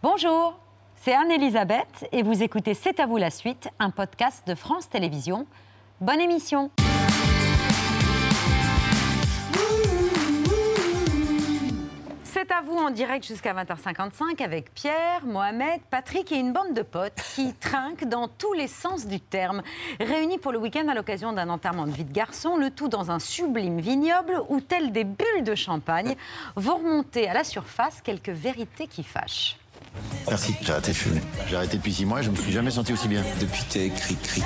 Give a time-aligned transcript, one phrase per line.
[0.00, 0.56] Bonjour,
[0.94, 5.44] c'est Anne-Elisabeth et vous écoutez C'est à vous la suite, un podcast de France Télévisions.
[6.00, 6.70] Bonne émission
[12.22, 16.82] C'est à vous en direct jusqu'à 20h55 avec Pierre, Mohamed, Patrick et une bande de
[16.82, 19.64] potes qui trinquent dans tous les sens du terme.
[19.98, 23.10] Réunis pour le week-end à l'occasion d'un enterrement de vie de garçon, le tout dans
[23.10, 26.14] un sublime vignoble où, telles des bulles de champagne,
[26.54, 29.58] vont remonter à la surface quelques vérités qui fâchent.
[30.28, 31.22] Merci, j'ai arrêté de fumer.
[31.48, 33.22] J'ai arrêté depuis six mois et je me suis jamais senti aussi bien.
[33.40, 34.42] Depuis t'es cri-cri.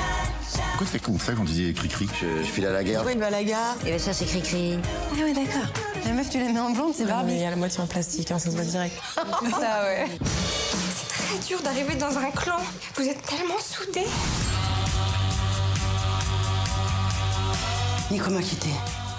[0.52, 2.96] Pourquoi tu fais comme ça quand tu dis cri-cri je, je file à la guerre.
[3.00, 4.78] Pourquoi il va à la gare Et bien ça c'est cri-cri.
[5.12, 5.68] Ah ouais d'accord.
[6.04, 7.32] La meuf tu la mets en blonde, c'est Barbie.
[7.34, 8.94] il y a la moitié en plastique, hein, ça se voit direct.
[9.16, 10.06] C'est ça ouais.
[10.20, 12.58] C'est très dur d'arriver dans un clan.
[12.96, 14.06] Vous êtes tellement soudés.
[18.10, 18.68] Nico m'a quitté.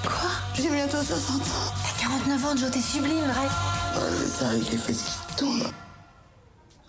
[0.04, 0.30] Quoi?
[0.56, 1.74] J'ai bientôt 60 ans.
[1.98, 3.52] T'as 49 ans, Joe, t'es sublime, bref.
[3.96, 4.00] Oh,
[4.40, 5.72] ça avec les fesses qui tombent.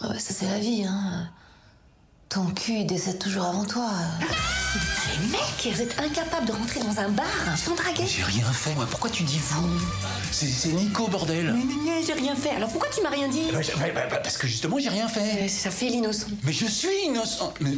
[0.01, 1.31] Ah bah, ça c'est la vie, hein.
[2.29, 3.89] Ton cul il décède toujours avant toi.
[5.21, 7.25] Les mecs, vous êtes incapables de rentrer dans un bar
[7.57, 8.05] sans draguer.
[8.07, 8.87] J'ai rien fait, moi.
[8.91, 9.69] Pourquoi tu dis vous?
[10.33, 11.53] C'est- C'est Nico, bordel.
[11.55, 12.51] Mais, mais, mais, j'ai rien fait.
[12.51, 13.45] Alors pourquoi tu m'as rien dit?
[13.53, 15.45] Bah, j'ai- bah, bah, bah, parce que justement, j'ai rien fait.
[15.45, 16.27] Euh, Ça fait l'innocent.
[16.43, 17.55] Mais je suis innocent.
[17.61, 17.75] Mais...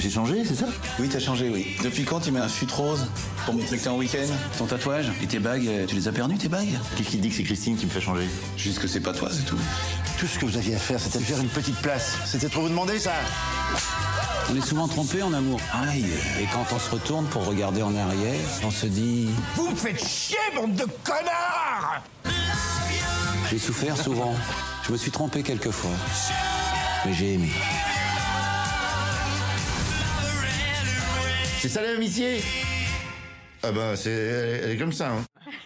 [0.00, 0.66] J'ai changé, c'est ça?
[0.98, 1.76] Oui, t'as changé, oui.
[1.82, 3.06] Depuis quand tu mets un fut rose
[3.44, 4.26] pour montrer que t'es en week-end?
[4.58, 6.78] Ton tatouage et tes bagues, euh, tu les as perdus, tes bagues?
[6.96, 8.26] Qu'est-ce qui te dit que c'est Christine qui me fait changer?
[8.56, 9.58] Juste que c'est pas toi, c'est tout.
[10.18, 12.18] Tout ce que vous aviez à faire, c'était de faire une petite place.
[12.26, 13.12] C'était trop vous demander ça
[14.50, 15.60] On est souvent trompé en amour.
[15.72, 16.06] Aïe.
[16.40, 20.06] Et quand on se retourne pour regarder en arrière, on se dit Vous me faites
[20.06, 22.02] chier, bande de connards
[23.50, 24.34] J'ai souffert souvent.
[24.86, 25.90] Je me suis trompé quelquefois.
[27.04, 27.50] Mais j'ai aimé.
[31.66, 32.40] C'est ça l'amitié
[33.64, 35.10] Ah bah, c'est, elle, elle est comme ça.
[35.10, 35.24] Hein.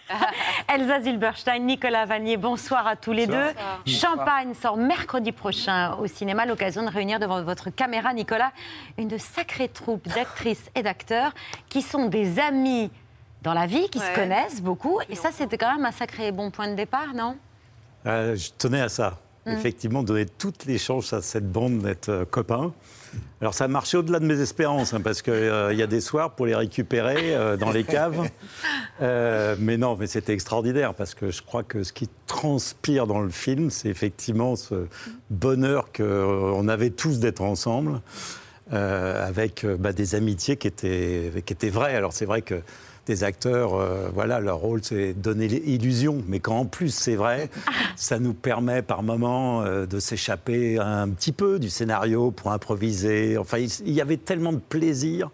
[0.67, 3.49] Elsa Zilberstein, Nicolas Vanier, bonsoir à tous les deux.
[3.85, 8.51] Champagne sort mercredi prochain au cinéma, l'occasion de réunir devant votre caméra, Nicolas,
[8.97, 11.35] une sacrée troupe d'actrices et d'acteurs
[11.69, 12.89] qui sont des amis
[13.43, 15.01] dans la vie, qui se connaissent beaucoup.
[15.07, 17.37] Et ça, c'était quand même un sacré bon point de départ, non?
[18.07, 19.19] Euh, je tenais à ça.
[19.47, 22.73] Effectivement, donner toutes les chances à cette bande d'être euh, copains.
[23.41, 25.33] Alors, ça a marché au-delà de mes espérances, hein, parce qu'il
[25.73, 28.29] y a des soirs pour les récupérer euh, dans les caves.
[29.01, 33.19] Euh, mais non, mais c'était extraordinaire, parce que je crois que ce qui transpire dans
[33.19, 34.85] le film, c'est effectivement ce
[35.31, 37.99] bonheur qu'on avait tous d'être ensemble,
[38.73, 41.95] euh, avec euh, bah, des amitiés qui étaient, qui étaient vraies.
[41.95, 42.61] Alors, c'est vrai que
[43.07, 46.23] des acteurs, euh, voilà, leur rôle, c'est donner l'illusion.
[46.27, 47.49] Mais quand en plus c'est vrai,
[47.95, 53.37] ça nous permet par moments euh, de s'échapper un petit peu du scénario pour improviser.
[53.37, 55.29] Enfin, il, y avait tellement de plaisir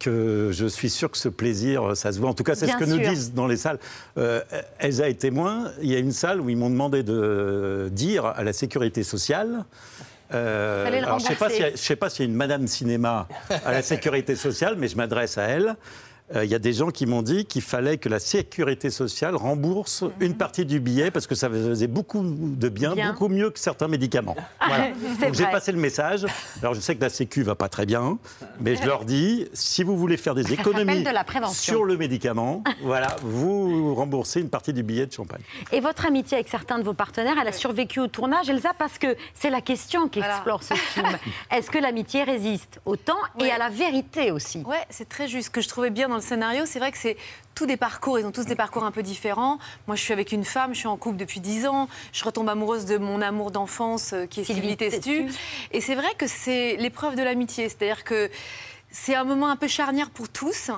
[0.00, 2.28] que je suis sûr que ce plaisir, ça se voit.
[2.28, 3.78] En tout cas, c'est ce que nous disent dans les salles.
[4.18, 4.40] Euh,
[4.78, 5.70] Elsa est témoin.
[5.82, 9.64] Il y a une salle où ils m'ont demandé de dire à la sécurité sociale.
[10.32, 11.54] euh, alors, je ne sais pas rembourser.
[11.54, 13.28] s'il y a- je ne sais pas s'il y a une Madame Cinéma
[13.64, 15.76] à la sécurité sociale, mais je m'adresse à elle.
[16.34, 19.36] Euh, Il y a des gens qui m'ont dit qu'il fallait que la sécurité sociale
[19.36, 23.10] rembourse une partie du billet parce que ça faisait beaucoup de bien, Bien.
[23.12, 24.36] beaucoup mieux que certains médicaments.
[24.66, 24.88] Voilà.
[25.32, 26.26] J'ai passé le message.
[26.62, 28.18] Alors je sais que la Sécu va pas très bien,
[28.60, 31.74] mais je leur dis si vous voulez faire des économies s'appelle de la prévention.
[31.74, 35.42] sur le médicament, voilà, vous remboursez une partie du billet de champagne.
[35.70, 38.98] Et votre amitié avec certains de vos partenaires, elle a survécu au tournage, Elsa, parce
[38.98, 41.06] que c'est la question qu'explore ce film.
[41.52, 44.62] Est-ce que l'amitié résiste au temps et à la vérité aussi?
[44.66, 45.46] Ouais, c'est très juste.
[45.46, 47.16] Ce que je trouvais bien dans le scénario, c'est vrai que c'est
[47.54, 48.18] tous des parcours.
[48.18, 49.58] Ils ont tous des parcours un peu différents.
[49.86, 51.88] Moi, je suis avec une femme, je suis en couple depuis 10 ans.
[52.12, 54.76] Je retombe amoureuse de mon amour d'enfance, euh, qui est Sylvie.
[54.76, 55.26] Testu.
[55.72, 57.68] Et c'est vrai que c'est l'épreuve de l'amitié.
[57.68, 58.30] C'est-à-dire que
[58.90, 60.70] c'est un moment un peu charnière pour tous.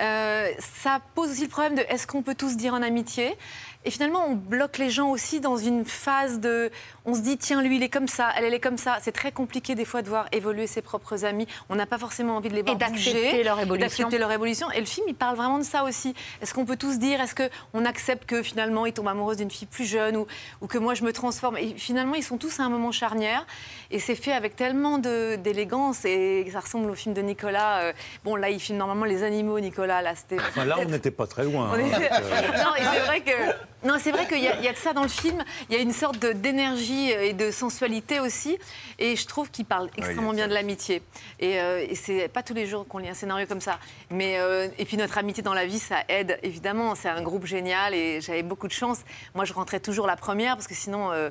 [0.00, 3.36] Euh, ça pose aussi le problème de est-ce qu'on peut tous dire en amitié?
[3.84, 6.70] Et finalement, on bloque les gens aussi dans une phase de.
[7.04, 8.96] On se dit, tiens, lui, il est comme ça, elle, elle est comme ça.
[9.02, 11.46] C'est très compliqué des fois de voir évoluer ses propres amis.
[11.68, 13.86] On n'a pas forcément envie de les voir d'accepter bouger, leur et évolution.
[13.86, 14.70] d'accepter leur évolution.
[14.70, 16.14] Et le film, il parle vraiment de ça aussi.
[16.40, 19.68] Est-ce qu'on peut tous dire, est-ce qu'on accepte que finalement, il tombe amoureux d'une fille
[19.68, 20.26] plus jeune ou,
[20.62, 21.58] ou que moi, je me transforme?
[21.58, 23.46] Et finalement, ils sont tous à un moment charnière.
[23.90, 26.06] Et c'est fait avec tellement de- d'élégance.
[26.06, 27.80] Et ça ressemble au film de Nicolas.
[27.80, 27.92] Euh,
[28.24, 30.00] bon, là, il filme normalement les animaux, Nicolas.
[30.00, 30.38] Là, c'était.
[30.40, 31.68] Enfin, là, on n'était pas très loin.
[31.70, 31.98] On hein, donc, euh,
[32.64, 33.73] non, c'est vrai que.
[33.84, 35.42] Non, c'est vrai qu'il y, a- il y a de ça dans le film.
[35.68, 38.58] Il y a une sorte d'énergie et de sensualité aussi.
[38.98, 41.02] Et je trouve qu'il parle extrêmement bien de l'amitié.
[41.40, 43.78] Et, euh, et c'est pas tous les jours qu'on lit un scénario comme ça.
[44.10, 46.94] Mais, euh, et puis notre amitié dans la vie, ça aide évidemment.
[46.94, 49.00] C'est un groupe génial et j'avais beaucoup de chance.
[49.34, 51.12] Moi, je rentrais toujours la première parce que sinon.
[51.12, 51.30] euh,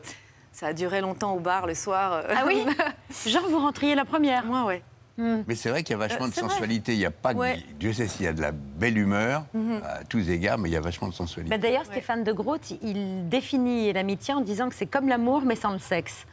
[0.55, 2.23] ça a duré longtemps au bar le soir.
[2.29, 2.63] Ah oui
[3.25, 4.83] Genre, vous rentriez la première Moi, ouais.
[5.17, 6.93] Mais c'est vrai qu'il y a vachement Euh, de sensualité.
[6.93, 7.39] Il n'y a pas de...
[7.79, 9.81] Dieu sait s'il y a de la belle humeur Mhm.
[9.83, 11.55] à tous égards, mais il y a vachement de sensualité.
[11.55, 15.55] Bah, D'ailleurs, Stéphane de Groot, il définit l'amitié en disant que c'est comme l'amour, mais
[15.55, 16.25] sans le sexe.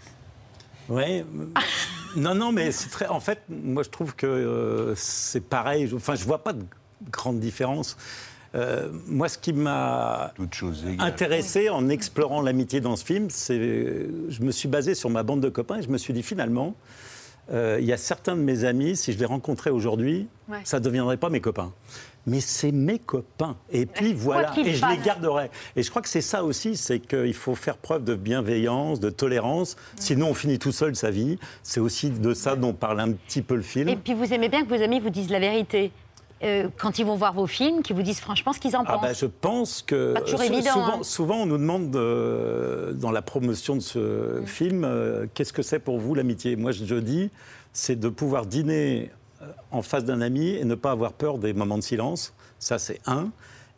[0.88, 1.24] Ouais.
[2.16, 3.06] non, non, mais c'est très.
[3.06, 5.90] En fait, moi, je trouve que euh, c'est pareil.
[5.94, 6.64] Enfin, je vois pas de
[7.10, 7.96] grande différence.
[8.56, 10.32] Euh, moi, ce qui m'a
[10.98, 15.40] intéressé en explorant l'amitié dans ce film, c'est je me suis basé sur ma bande
[15.40, 16.74] de copains et je me suis dit finalement,
[17.52, 20.58] euh, il y a certains de mes amis, si je les rencontrais aujourd'hui, Ouais.
[20.64, 21.72] ça ne deviendrait pas mes copains.
[22.26, 23.56] Mais c'est mes copains.
[23.70, 25.50] Et puis voilà, et je les garderai.
[25.74, 29.08] Et je crois que c'est ça aussi, c'est qu'il faut faire preuve de bienveillance, de
[29.10, 29.76] tolérance.
[29.96, 31.38] Sinon, on finit tout seul sa vie.
[31.62, 33.88] C'est aussi de ça dont parle un petit peu le film.
[33.88, 35.92] Et puis vous aimez bien que vos amis vous disent la vérité.
[36.42, 38.92] Euh, quand ils vont voir vos films, qu'ils vous disent franchement ce qu'ils en Ah
[38.94, 39.02] pensent.
[39.02, 41.02] bah, je pense que Pas toujours sou- évident, souvent, hein.
[41.02, 43.82] souvent, on nous demande euh, dans la promotion de Mm.
[43.82, 46.56] ce film euh, qu'est-ce que c'est pour vous l'amitié?
[46.56, 47.30] Moi, je, je dis,
[47.74, 49.10] c'est de pouvoir dîner
[49.42, 52.32] euh, en face d'un ami et ne pas avoir peur des moments de silence.
[52.58, 53.30] Ça, c'est un.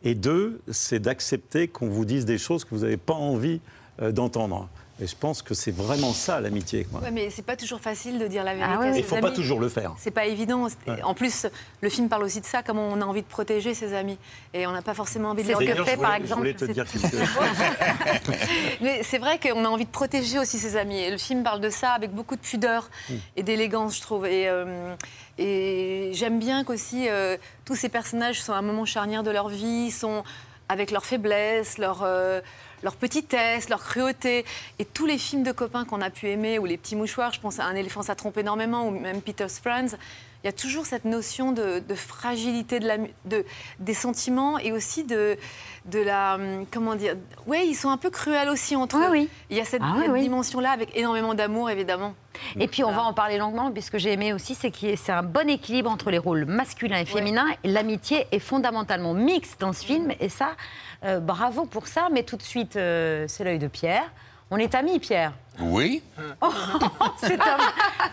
[0.05, 3.59] Et deux, c'est d'accepter qu'on vous dise des choses que vous n'avez pas envie
[4.01, 4.69] euh, d'entendre.
[5.01, 6.87] Et je pense que c'est vraiment ça l'amitié.
[6.91, 8.75] Ouais, mais c'est pas toujours facile de dire la vérité.
[8.75, 8.97] Ah ouais, à.
[8.97, 9.93] Il ses ne faut pas toujours le faire.
[9.97, 10.67] C'est pas évident.
[11.03, 11.47] En plus,
[11.81, 14.17] le film parle aussi de ça, comment on a envie de protéger ses amis.
[14.53, 16.85] Et on n'a pas forcément envie de les je par exemple, Je voulais te dire
[16.85, 17.27] quelque chose.
[18.81, 20.99] Mais c'est vrai qu'on a envie de protéger aussi ses amis.
[20.99, 23.13] Et le film parle de ça avec beaucoup de pudeur Mm.
[23.37, 24.25] et d'élégance, je trouve.
[24.25, 24.95] Et, euh,
[25.37, 29.49] et j'aime bien qu'aussi euh, tous ces personnages sont à un moment charnière de leur
[29.49, 30.23] vie, sont
[30.69, 32.41] avec leurs faiblesses, leur, euh,
[32.83, 34.45] leur petitesse, leur cruauté.
[34.79, 37.39] Et tous les films de copains qu'on a pu aimer, ou les petits mouchoirs, je
[37.39, 39.95] pense à Un éléphant, ça trompe énormément, ou même Peter's Friends,
[40.43, 43.45] il y a toujours cette notion de, de fragilité de la, mu- de,
[43.79, 45.37] des sentiments et aussi de,
[45.85, 46.35] de la.
[46.35, 47.15] hum, Comment dire
[47.47, 49.11] Oui, ils sont un peu cruels aussi entre Oui, eux.
[49.11, 49.29] oui.
[49.49, 50.21] Il y a cette, Ah oui, cette oui.
[50.23, 52.13] dimension-là avec énormément d'amour, évidemment.
[52.59, 54.89] Et puis on va en parler longuement, puisque ce que j'ai aimé aussi, c'est qu'il
[54.89, 57.47] y ait- c'est un bon équilibre entre les rôles masculins et féminins.
[57.63, 60.57] L'amitié est fondamentalement mixte dans ce film, et ça,
[61.05, 62.07] euh, bravo pour ça.
[62.11, 64.05] Mais tout de suite, euh, c'est l'œil de Pierre.
[64.51, 65.33] On est amis, Pierre.
[65.59, 66.03] Oui
[67.17, 67.57] C'est un,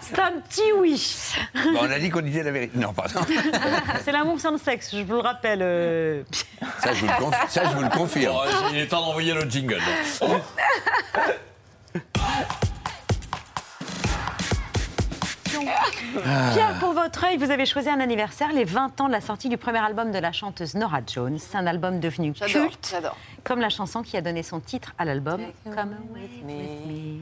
[0.01, 1.35] c'est un petit oui.
[1.79, 2.79] On a dit qu'on disait la vérité.
[2.79, 3.21] Non, pardon.
[4.05, 5.61] C'est l'amour sans le sexe, je vous le rappelle.
[5.63, 6.23] euh,
[6.83, 8.35] Ça, je vous le, conf- ça, je vous le confirme.
[8.35, 8.43] Bon,
[8.73, 9.81] il est temps d'envoyer le jingle.
[16.53, 19.49] Pierre, pour votre œil, vous avez choisi un anniversaire, les 20 ans de la sortie
[19.49, 21.39] du premier album de la chanteuse Nora Jones.
[21.39, 22.97] C'est un album devenu culte,
[23.45, 25.41] comme la chanson qui a donné son titre à l'album.
[25.65, 27.21] Come with me.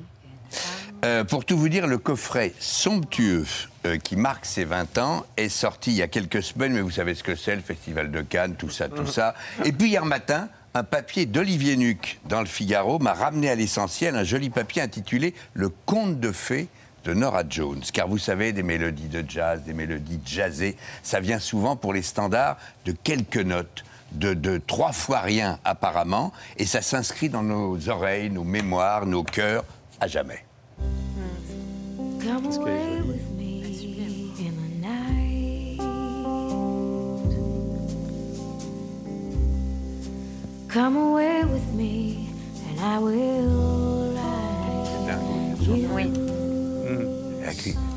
[1.04, 3.44] Euh, pour tout vous dire, le coffret somptueux
[3.86, 6.90] euh, qui marque ses 20 ans est sorti il y a quelques semaines, mais vous
[6.90, 9.34] savez ce que c'est, le Festival de Cannes, tout ça, tout ça.
[9.64, 14.16] Et puis hier matin, un papier d'Olivier Nuc dans le Figaro m'a ramené à l'essentiel,
[14.16, 16.68] un joli papier intitulé Le conte de fées
[17.04, 17.82] de Nora Jones.
[17.92, 22.02] Car vous savez, des mélodies de jazz, des mélodies jazzées, ça vient souvent pour les
[22.02, 23.84] standards de quelques notes.
[24.12, 29.22] De, de trois fois rien apparemment, et ça s'inscrit dans nos oreilles, nos mémoires, nos
[29.22, 29.64] cœurs,
[30.00, 30.46] à jamais.
[32.18, 33.62] Come away with me
[34.40, 35.78] in the night.
[40.68, 42.30] Come away with me
[42.70, 46.37] and I will ride you.
[47.48, 47.54] Oui.
[47.54, 47.87] Écrit.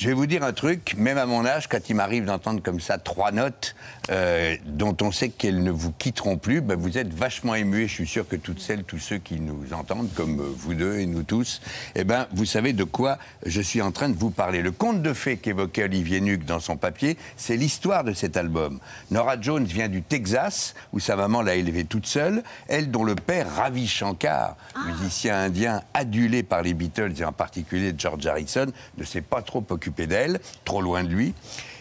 [0.00, 2.78] Je vais vous dire un truc, même à mon âge, quand il m'arrive d'entendre comme
[2.78, 3.74] ça trois notes
[4.10, 7.82] euh, dont on sait qu'elles ne vous quitteront plus, ben, vous êtes vachement ému.
[7.82, 10.74] Et je suis sûr que toutes celles, tous ceux qui nous entendent, comme euh, vous
[10.74, 11.60] deux et nous tous,
[11.96, 14.62] eh ben, vous savez de quoi je suis en train de vous parler.
[14.62, 18.78] Le conte de fées qu'évoquait Olivier Nuc dans son papier, c'est l'histoire de cet album.
[19.10, 23.16] Nora Jones vient du Texas, où sa maman l'a élevée toute seule, elle dont le
[23.16, 24.54] père, Ravi Shankar,
[24.86, 29.66] musicien indien adulé par les Beatles et en particulier George Harrison, ne s'est pas trop
[29.68, 31.34] occupé d'elle, trop loin de lui.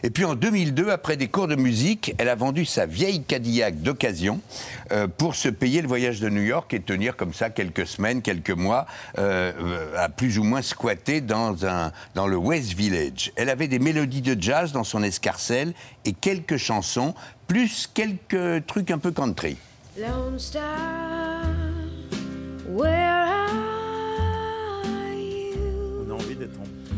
[0.04, 3.82] Et puis en 2002, après des cours de musique, elle a vendu sa vieille Cadillac
[3.82, 4.40] d'occasion
[4.92, 8.22] euh, pour se payer le voyage de New York et tenir comme ça quelques semaines,
[8.22, 8.86] quelques mois,
[9.18, 13.32] euh, euh, à plus ou moins squatter dans, un, dans le West Village.
[13.36, 15.74] Elle avait des mélodies de jazz dans son escarcelle
[16.06, 17.16] et quelques chansons,
[17.48, 19.58] plus quelques trucs un peu country.
[19.98, 20.62] Lone Star,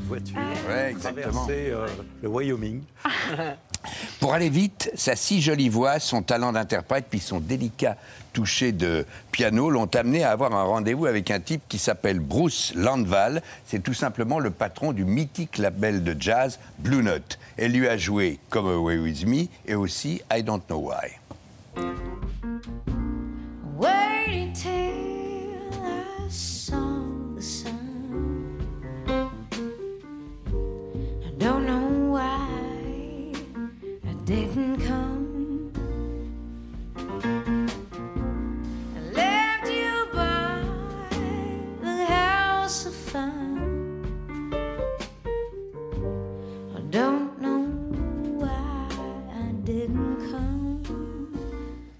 [0.09, 0.37] voiture,
[0.67, 1.31] Ouais, exactement.
[1.45, 1.87] traverser euh,
[2.21, 2.81] le Wyoming.
[4.19, 7.95] Pour aller vite, sa si jolie voix, son talent d'interprète, puis son délicat
[8.33, 12.73] toucher de piano l'ont amené à avoir un rendez-vous avec un type qui s'appelle Bruce
[12.75, 13.41] Landval.
[13.65, 17.39] C'est tout simplement le patron du mythique label de jazz Blue Note.
[17.57, 21.17] Elle lui a joué Come Away With Me et aussi I Don't Know Why.
[23.77, 24.69] Waiting till
[25.81, 27.08] I saw the sun.
[31.49, 31.78] Don't know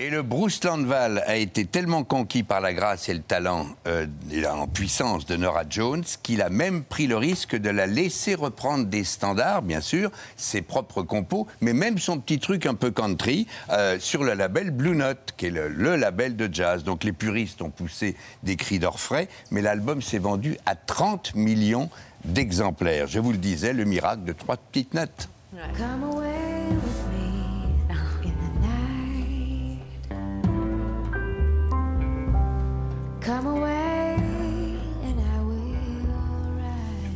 [0.09, 4.45] le Bruce Landval a été tellement conquis par la grâce et le talent euh, et
[4.47, 8.85] en puissance de Nora Jones qu'il a même pris le risque de la laisser reprendre
[8.85, 13.45] des standards, bien sûr, ses propres compos, mais même son petit truc un peu country
[13.71, 16.83] euh, sur le label Blue Note, qui est le, le label de jazz.
[16.83, 21.89] Donc les puristes ont poussé des cris d'orfraie, mais l'album s'est vendu à 30 millions
[22.25, 23.07] d'exemplaires.
[23.07, 25.29] Je vous le disais, le miracle de trois petites notes.
[25.77, 27.08] Come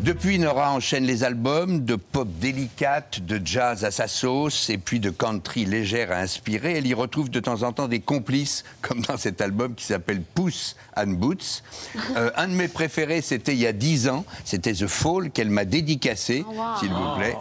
[0.04, 5.00] Depuis, Nora enchaîne les albums de pop délicate, de jazz à sa sauce et puis
[5.00, 6.74] de country légère à inspirer.
[6.74, 10.22] Elle y retrouve de temps en temps des complices, comme dans cet album qui s'appelle
[10.22, 11.64] Puss and Boots.
[12.18, 14.26] Euh, un de mes préférés, c'était il y a 10 ans.
[14.44, 16.44] C'était The Fall qu'elle m'a dédicacé,
[16.80, 17.36] s'il vous plaît.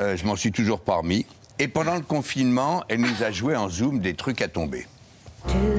[0.00, 1.24] Euh, je m'en suis toujours parmi.
[1.58, 4.86] Et pendant le confinement, elle nous a joué en Zoom des trucs à tomber.
[5.46, 5.77] To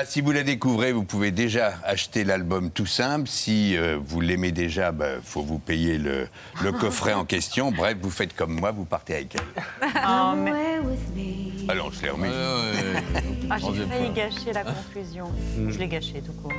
[0.00, 3.28] Voilà, si vous la découvrez, vous pouvez déjà acheter l'album tout simple.
[3.28, 6.26] Si euh, vous l'aimez déjà, il faut vous payer le,
[6.62, 7.70] le coffret en question.
[7.70, 9.62] Bref, vous faites comme moi, vous partez avec elle.
[10.08, 10.80] Oh, mais-.
[11.68, 12.30] Alors, je l'ai remis.
[13.50, 15.30] Ah, j'ai failli gâcher la conclusion.
[15.68, 16.52] Je l'ai gâché tout court.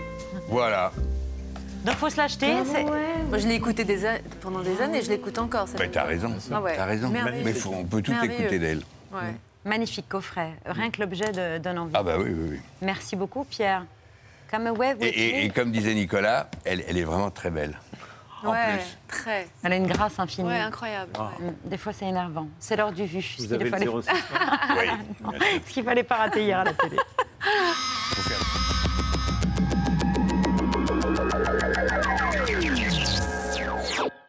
[0.48, 0.92] Voilà.
[1.84, 2.54] Donc faut se l'acheter.
[2.72, 5.66] c'est- Moi, je l'ai écouté des a- pendant des années, je l'écoute encore.
[5.80, 6.32] Bah, t'as raison.
[6.52, 7.12] Ah ouais, T'as raison.
[7.44, 8.84] Mais faut- on peut tout écouter d'elle.
[9.12, 9.34] Ouais.
[9.64, 10.54] Magnifique coffret.
[10.66, 11.92] Rien que l'objet de- donne envie.
[11.96, 12.60] Ah bah oui, oui, oui.
[12.82, 13.86] Merci beaucoup, Pierre.
[14.50, 15.46] Come away with Et, et- me.
[15.46, 17.78] et comme disait Nicolas, elle, elle est vraiment très belle.
[18.44, 18.98] En Ouais, plus.
[19.08, 19.48] très.
[19.64, 20.48] Elle a une grâce infinie.
[20.50, 21.12] Ouais, incroyable.
[21.16, 21.46] ouais.
[21.52, 22.48] Mm, Des fois, c'est énervant.
[22.60, 23.22] C'est l'heure du vu.
[23.22, 24.10] ce Vous qu'il avez le fallait- 06
[24.80, 25.40] Oui.
[25.68, 26.98] Ce qu'il fallait pas rater hier à la télé.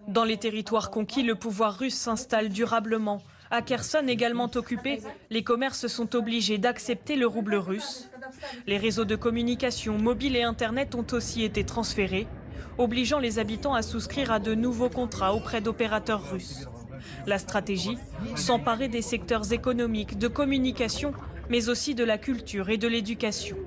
[0.09, 3.23] Dans les territoires conquis, le pouvoir russe s'installe durablement.
[3.53, 8.09] À Kherson, également occupé, les commerces sont obligés d'accepter le rouble russe.
[8.67, 12.27] Les réseaux de communication mobiles et Internet ont aussi été transférés,
[12.79, 16.67] obligeant les habitants à souscrire à de nouveaux contrats auprès d'opérateurs russes.
[17.27, 17.99] La stratégie
[18.37, 21.13] S'emparer des secteurs économiques, de communication,
[21.51, 23.59] mais aussi de la culture et de l'éducation.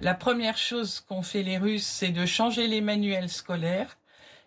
[0.00, 3.98] La première chose qu'ont fait les Russes, c'est de changer les manuels scolaires.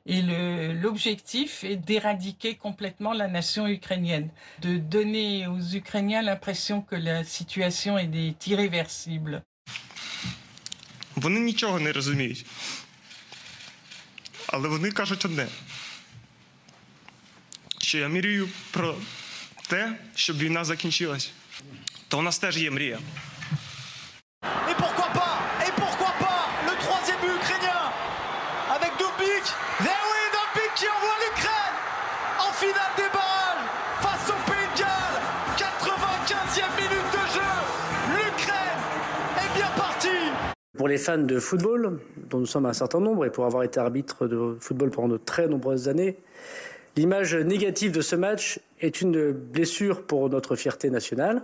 [0.09, 4.31] Et le- l'objectif est d'éradiquer complètement la nation ukrainienne,
[4.62, 9.43] de donner aux Ukrainiens l'impression que la situation est est irréversible.
[11.16, 12.47] Вони нічого не розуміють.
[14.47, 15.47] Але вони кажуть одне,
[17.83, 18.97] що я мрію про
[19.69, 21.31] те, щоб війна закінчилась.
[22.09, 22.99] То у нас теж є мрія.
[40.82, 43.80] Pour les fans de football, dont nous sommes un certain nombre, et pour avoir été
[43.80, 46.18] arbitre de football pendant de très nombreuses années,
[46.98, 51.44] l'image négative de ce match est une blessure pour notre fierté nationale.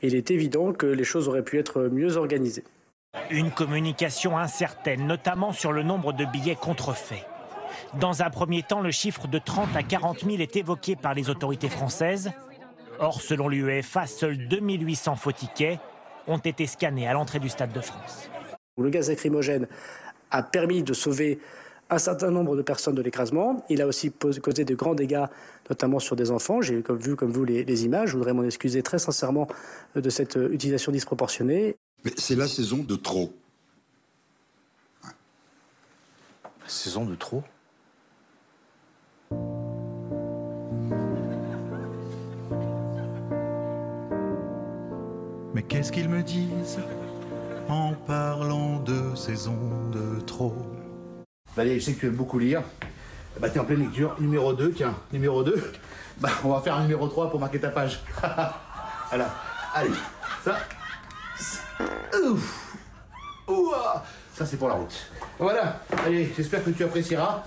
[0.00, 2.64] Il est évident que les choses auraient pu être mieux organisées.
[3.30, 7.26] Une communication incertaine, notamment sur le nombre de billets contrefaits.
[8.00, 11.28] Dans un premier temps, le chiffre de 30 à 40 000 est évoqué par les
[11.28, 12.30] autorités françaises.
[13.00, 15.78] Or, selon l'UEFA, seuls 2800 faux tickets
[16.26, 18.30] ont été scannés à l'entrée du Stade de France.
[18.82, 19.66] Le gaz lacrymogène
[20.30, 21.38] a permis de sauver
[21.90, 23.64] un certain nombre de personnes de l'écrasement.
[23.68, 25.26] Il a aussi causé de grands dégâts,
[25.68, 26.62] notamment sur des enfants.
[26.62, 28.10] J'ai comme- vu, comme vous, les, les images.
[28.10, 29.46] Je voudrais m'en excuser très sincèrement
[29.96, 31.76] euh, de cette euh, utilisation disproportionnée.
[32.04, 33.32] Mais c'est la saison de trop.
[36.66, 37.42] Saison de trop?
[45.54, 46.78] Mais qu'est-ce qu'ils me disent?
[47.68, 49.58] En parlant de saison
[49.92, 50.54] de trop
[51.54, 52.62] Valérie, je sais que tu aimes beaucoup lire.
[53.38, 54.16] Bah, t'es en pleine lecture.
[54.18, 55.72] Numéro 2, tiens, numéro 2.
[56.18, 58.00] Bah, on va faire un numéro 3 pour marquer ta page.
[59.08, 59.34] voilà.
[59.74, 59.90] Allez,
[60.44, 60.56] ça.
[62.24, 62.76] Ouf.
[63.48, 64.02] Ouah.
[64.34, 65.10] Ça, c'est pour la route.
[65.38, 65.80] Voilà.
[66.06, 67.44] Allez, j'espère que tu apprécieras.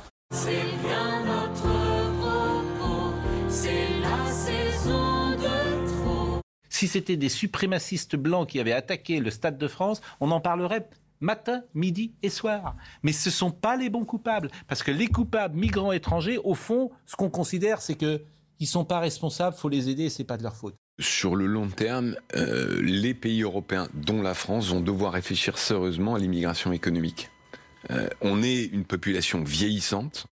[6.75, 10.89] Si c'était des suprémacistes blancs qui avaient attaqué le Stade de France, on en parlerait
[11.22, 12.75] matin, midi et soir.
[13.01, 14.50] Mais ce ne sont pas les bons coupables.
[14.67, 18.20] Parce que les coupables migrants étrangers, au fond, ce qu'on considère, c'est qu'ils
[18.60, 20.75] ne sont pas responsables, il faut les aider et ce n'est pas de leur faute.
[21.00, 26.15] Sur le long terme, euh, les pays européens, dont la France, vont devoir réfléchir sérieusement
[26.15, 27.29] à l'immigration économique.
[27.89, 30.27] Euh, on est une population vieillissante.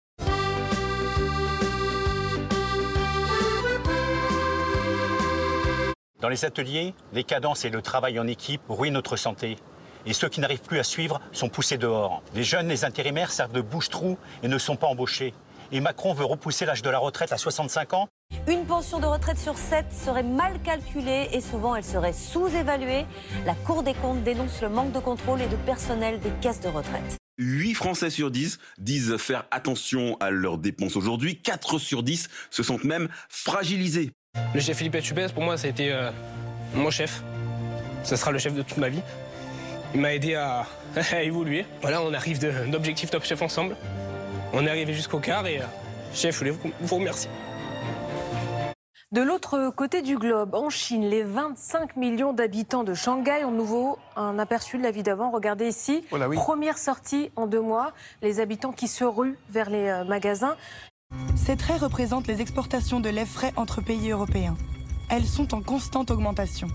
[6.23, 9.57] Dans les ateliers, les cadences et le travail en équipe ruinent notre santé.
[10.05, 12.23] Et ceux qui n'arrivent plus à suivre sont poussés dehors.
[12.33, 15.33] Les jeunes, les intérimaires servent de bouche-trou et ne sont pas embauchés.
[15.73, 18.07] Et Macron veut repousser l'âge de la retraite à 65 ans.
[18.47, 23.05] Une pension de retraite sur 7 serait mal calculée et souvent elle serait sous-évaluée.
[23.45, 26.69] La Cour des comptes dénonce le manque de contrôle et de personnel des caisses de
[26.69, 27.17] retraite.
[27.37, 31.41] 8 Français sur 10 disent faire attention à leurs dépenses aujourd'hui.
[31.41, 34.13] 4 sur 10 se sentent même fragilisés.
[34.53, 36.11] Le chef Philippe Etchebest, pour moi, ça a été euh,
[36.75, 37.23] mon chef.
[38.03, 39.01] Ça sera le chef de toute ma vie.
[39.95, 40.65] Il m'a aidé à,
[41.11, 41.65] à évoluer.
[41.81, 43.75] Voilà, on arrive d'objectif Top Chef ensemble.
[44.53, 45.65] On est arrivé jusqu'au quart et, euh,
[46.13, 47.29] chef, je voulais vous, vous remercier.
[49.11, 53.57] De l'autre côté du globe, en Chine, les 25 millions d'habitants de Shanghai ont de
[53.57, 55.29] nouveau un aperçu de la vie d'avant.
[55.29, 56.35] Regardez ici, Oh là oui.
[56.35, 60.55] première sortie en deux mois, les habitants qui se ruent vers les euh, magasins.
[61.35, 64.55] Ces traits représentent les exportations de lait frais entre pays européens.
[65.09, 66.67] Elles sont en constante augmentation.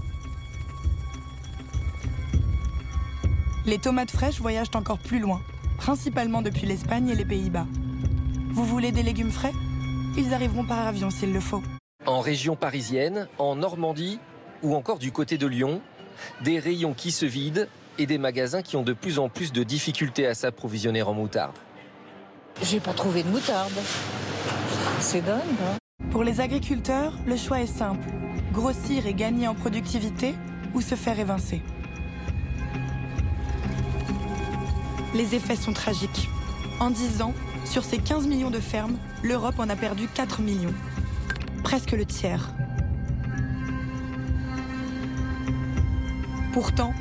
[3.66, 5.40] Les tomates fraîches voyagent encore plus loin,
[5.76, 7.66] principalement depuis l'Espagne et les Pays-Bas.
[8.50, 9.52] Vous voulez des légumes frais?
[10.16, 11.62] Ils arriveront par avion s'il le faut.
[12.06, 14.18] En région parisienne, en Normandie
[14.62, 15.80] ou encore du côté de Lyon,
[16.42, 17.66] des rayons qui se vident
[17.98, 21.54] et des magasins qui ont de plus en plus de difficultés à s'approvisionner en moutarde.
[22.62, 23.72] J'ai pas trouvé de moutarde.
[25.00, 25.40] C'est dingue,
[26.10, 28.08] Pour les agriculteurs, le choix est simple.
[28.52, 30.34] Grossir et gagner en productivité
[30.74, 31.62] ou se faire évincer.
[35.14, 36.28] Les effets sont tragiques.
[36.80, 40.74] En 10 ans, sur ces 15 millions de fermes, l'Europe en a perdu 4 millions.
[41.62, 42.52] Presque le tiers.
[46.52, 46.92] Pourtant,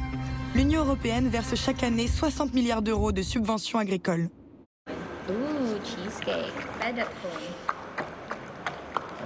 [0.55, 4.29] l'Union européenne verse chaque année 60 milliards d'euros de subventions agricoles.
[5.87, 6.53] Cheesecake.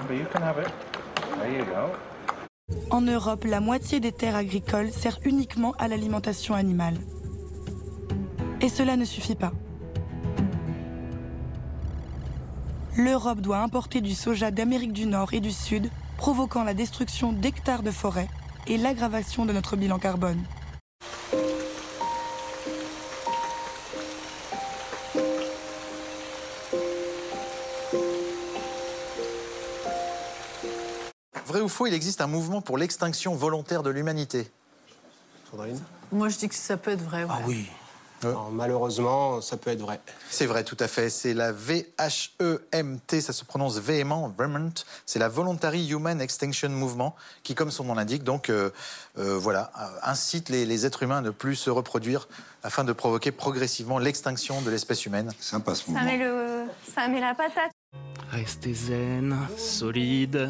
[0.09, 0.67] You can have it.
[1.39, 1.95] There you go.
[2.89, 6.97] En Europe, la moitié des terres agricoles sert uniquement à l'alimentation animale.
[8.61, 9.51] Et cela ne suffit pas.
[12.97, 17.83] L'Europe doit importer du soja d'Amérique du Nord et du Sud, provoquant la destruction d'hectares
[17.83, 18.27] de forêts
[18.67, 20.43] et l'aggravation de notre bilan carbone.
[31.51, 34.49] Vrai ou faux, il existe un mouvement pour l'extinction volontaire de l'humanité
[35.51, 35.77] Sandrine
[36.13, 37.25] Moi, je dis que ça peut être vrai.
[37.25, 37.29] ouais.
[37.29, 37.67] Ah oui.
[38.23, 39.99] Alors, malheureusement, ça peut être vrai.
[40.29, 41.09] C'est vrai, tout à fait.
[41.09, 44.71] C'est la VHEMT, ça se prononce véhément, Vermont.
[45.05, 48.69] C'est la Voluntary Human Extinction Movement, qui, comme son nom l'indique, donc, euh,
[49.17, 52.29] euh, voilà, euh, incite les, les êtres humains à ne plus se reproduire
[52.63, 55.33] afin de provoquer progressivement l'extinction de l'espèce humaine.
[55.41, 56.63] Sympa ce Ça met, le...
[56.95, 57.71] ça met la patate.
[58.31, 60.47] Restez zen, solide.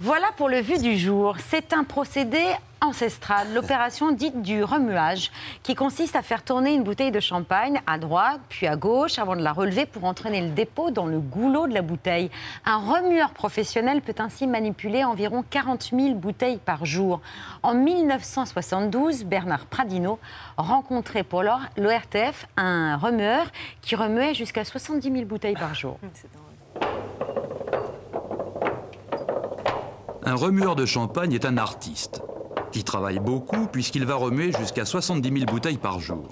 [0.00, 1.36] Voilà pour le vu du jour.
[1.38, 2.42] C'est un procédé
[2.80, 5.30] ancestral, l'opération dite du remuage,
[5.62, 9.36] qui consiste à faire tourner une bouteille de champagne à droite, puis à gauche, avant
[9.36, 12.30] de la relever pour entraîner le dépôt dans le goulot de la bouteille.
[12.64, 17.20] Un remueur professionnel peut ainsi manipuler environ 40 000 bouteilles par jour.
[17.62, 20.18] En 1972, Bernard Pradino
[20.56, 23.46] rencontrait pour l'ORTF un remueur
[23.82, 25.98] qui remuait jusqu'à 70 000 bouteilles par jour.
[30.30, 32.22] Un remueur de champagne est un artiste
[32.70, 36.28] qui travaille beaucoup puisqu'il va remuer jusqu'à 70 000 bouteilles par jour.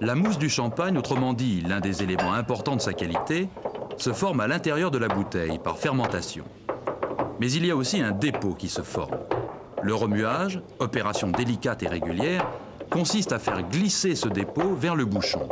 [0.00, 3.48] La mousse du champagne, autrement dit l'un des éléments importants de sa qualité,
[3.96, 6.44] se forme à l'intérieur de la bouteille par fermentation.
[7.40, 9.18] Mais il y a aussi un dépôt qui se forme.
[9.82, 12.46] Le remuage, opération délicate et régulière,
[12.90, 15.48] consiste à faire glisser ce dépôt vers le bouchon,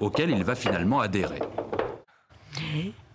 [0.00, 1.40] auquel il va finalement adhérer.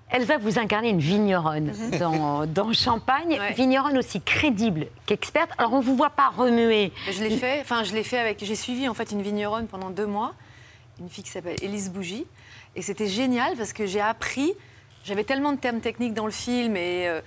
[0.09, 5.49] Elsa, vous incarnez une vigneronne dans, dans Champagne, vigneronne aussi crédible qu'experte.
[5.57, 6.93] Alors, on ne vous voit pas remuer.
[7.11, 8.43] Je l'ai fait, enfin, je l'ai fait avec.
[8.43, 10.33] J'ai suivi en fait une vigneronne pendant deux mois,
[11.01, 12.25] une fille qui s'appelle Élise Bougie.
[12.75, 14.53] Et c'était génial parce que j'ai appris.
[15.03, 17.07] J'avais tellement de termes techniques dans le film et.
[17.07, 17.21] euh,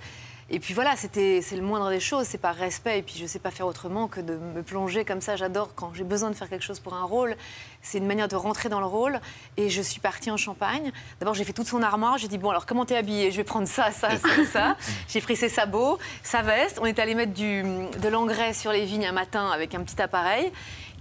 [0.53, 2.99] Et puis voilà, c'était c'est le moindre des choses, c'est par respect.
[2.99, 5.37] Et puis je sais pas faire autrement que de me plonger comme ça.
[5.37, 7.37] J'adore quand j'ai besoin de faire quelque chose pour un rôle.
[7.81, 9.21] C'est une manière de rentrer dans le rôle.
[9.55, 10.91] Et je suis partie en Champagne.
[11.21, 12.17] D'abord, j'ai fait toute son armoire.
[12.17, 13.31] J'ai dit bon, alors comment t'es habillée?
[13.31, 14.77] Je vais prendre ça, ça, ça, ça.
[15.07, 16.79] J'ai pris ses sabots, sa veste.
[16.81, 20.01] On est allé mettre du, de l'engrais sur les vignes un matin avec un petit
[20.01, 20.51] appareil.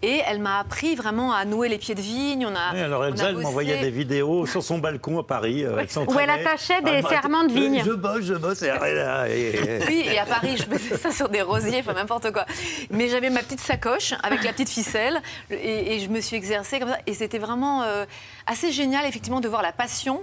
[0.03, 2.47] Et elle m'a appris vraiment à nouer les pieds de vigne.
[2.47, 5.23] On a, Oui, alors on a Elsa, elle m'envoyait des vidéos sur son balcon à
[5.23, 5.63] Paris.
[5.65, 5.85] euh.
[6.07, 7.83] Où elle attachait des Ah, serments de vigne.
[7.85, 8.63] Je bosse, je bosse.
[8.63, 12.33] Et, et- et- Oui, et à Paris, je faisais ça sur des rosiers, enfin n'importe
[12.33, 12.47] quoi.
[12.91, 16.79] Mais j'avais ma petite sacoche avec la petite ficelle et, et je me suis exercée
[16.81, 16.99] comme ça.
[17.07, 18.07] Et c'était vraiment euh,
[18.47, 20.23] assez génial, effectivement, de voir la passion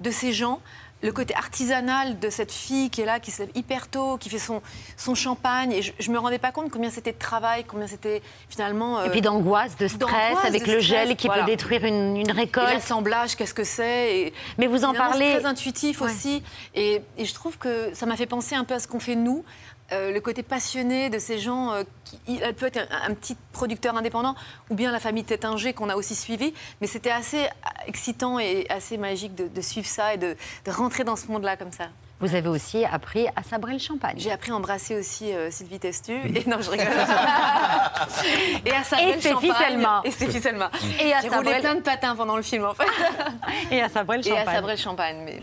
[0.00, 0.60] de ces gens.
[1.02, 4.28] Le côté artisanal de cette fille qui est là, qui se lève hyper tôt, qui
[4.28, 4.62] fait son,
[4.96, 5.72] son champagne.
[5.72, 8.98] Et je, je me rendais pas compte combien c'était de travail, combien c'était finalement.
[9.00, 11.42] euh, Et puis d'angoisse, de stress, avec de le stress, gel qui voilà.
[11.44, 12.72] peut détruire une, une récolte.
[12.72, 16.42] l'assemblage, qu'est-ce que c'est Mais vous en parlez- C'est très intuitif aussi.
[16.74, 19.16] Et, et je trouve que ça m'a fait penser un peu à ce qu'on fait
[19.16, 19.44] nous.
[19.92, 23.36] Euh, le côté passionné de ces gens, euh, qui, elle peut être un, un petit
[23.52, 24.34] producteur indépendant,
[24.70, 27.46] ou bien la famille Tétinger qu'on a aussi suivi, mais c'était assez
[27.86, 31.56] excitant et assez magique de, de suivre ça et de, de rentrer dans ce monde-là
[31.56, 31.84] comme ça.
[32.20, 34.14] Vous avez aussi appris à sabrer le champagne.
[34.16, 36.12] J'ai appris à embrasser aussi euh, Sylvie Testu.
[36.36, 36.86] Et non, je rigole.
[38.64, 39.68] et à sabrer Et le Stéphie champagne.
[39.70, 40.00] Selma.
[40.04, 40.70] Et Stéphie Selma.
[41.00, 42.86] Et à J'ai roulé le- plein de patins pendant le film, en fait.
[43.72, 44.54] Et à sabrer le Et à champagne.
[44.54, 45.16] sabrer le champagne.
[45.24, 45.42] Mais...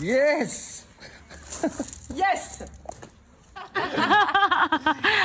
[0.00, 0.84] Yes
[2.14, 2.64] Yes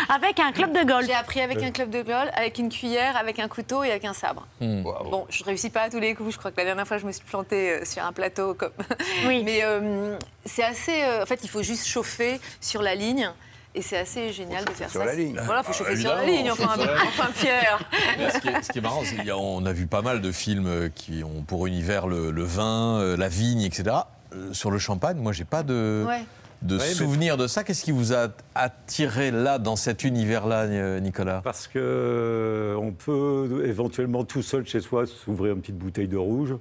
[0.09, 1.05] Avec un club de golf.
[1.05, 4.05] J'ai appris avec un club de golf, avec une cuillère, avec un couteau et avec
[4.05, 4.47] un sabre.
[4.59, 6.33] Bon, je réussis pas à tous les coups.
[6.33, 8.53] Je crois que la dernière fois, je me suis plantée euh, sur un plateau.
[8.55, 8.71] Comme...
[9.27, 9.43] Oui.
[9.43, 11.03] Mais euh, c'est assez.
[11.03, 13.29] euh, en fait, il faut juste chauffer sur la ligne.
[13.75, 15.05] Et c'est assez génial de faire sur ça.
[15.05, 15.39] la ligne.
[15.45, 16.49] Voilà, il faut Ah, chauffer sur la ligne.
[16.49, 17.79] on Enfin, sur enfin Pierre.
[18.33, 20.89] Ce, qui est, ce qui est marrant, c'est qu'on a vu pas mal de films
[20.95, 23.95] qui ont pour univers le, le vin, la vigne, etc.
[24.33, 26.23] Euh, Sur le champagne, moi, j'ai pas de, Ouais.
[26.61, 27.63] de Ouais, mais- souvenir de ça.
[27.63, 31.41] Qu'est-ce qui vous a attiré là, dans cet univers-là, euh, Nicolas?
[31.43, 36.17] Parce que euh, on peut éventuellement tout seul chez soi s'ouvrir une petite bouteille de
[36.17, 36.55] rouge.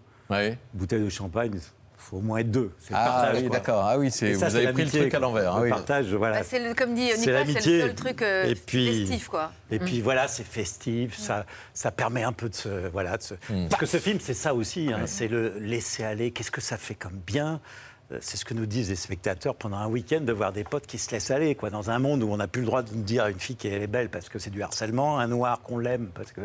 [0.74, 1.58] Bouteille de champagne,
[2.08, 2.70] faut au moins être deux.
[2.80, 3.56] C'est le Ah partage, oui, quoi.
[3.58, 3.84] d'accord.
[3.86, 5.68] Ah oui, c'est- ça, vous c'est avez pris le l'amitié, truc à l'envers, Le oui.
[5.70, 6.38] partage, voilà.
[6.38, 7.72] Bah, c'est le- comme dit C'est Nicolas, c'est l'amitié.
[7.76, 9.52] le seul truc euh, Et puis- festif, quoi.
[9.70, 10.02] Et puis Mm.
[10.02, 11.44] voilà, c'est festif, ça,
[11.74, 12.88] ça permet un peu de se.
[12.88, 13.68] Voilà, de se- Mm.
[13.68, 16.30] Parce que ce film, c'est ça aussi, hein, c'est le laisser aller.
[16.30, 17.60] Qu'est-ce que ça fait comme bien
[18.10, 20.86] Euh, c'est ce que nous disent les spectateurs pendant un week-end de voir des potes
[20.86, 22.88] qui se laissent aller, quoi, dans un monde où on n'a plus le droit de
[22.94, 25.76] dire à une fille qu'elle est belle parce que c'est du harcèlement, un noir qu'on
[25.76, 26.40] l'aime parce que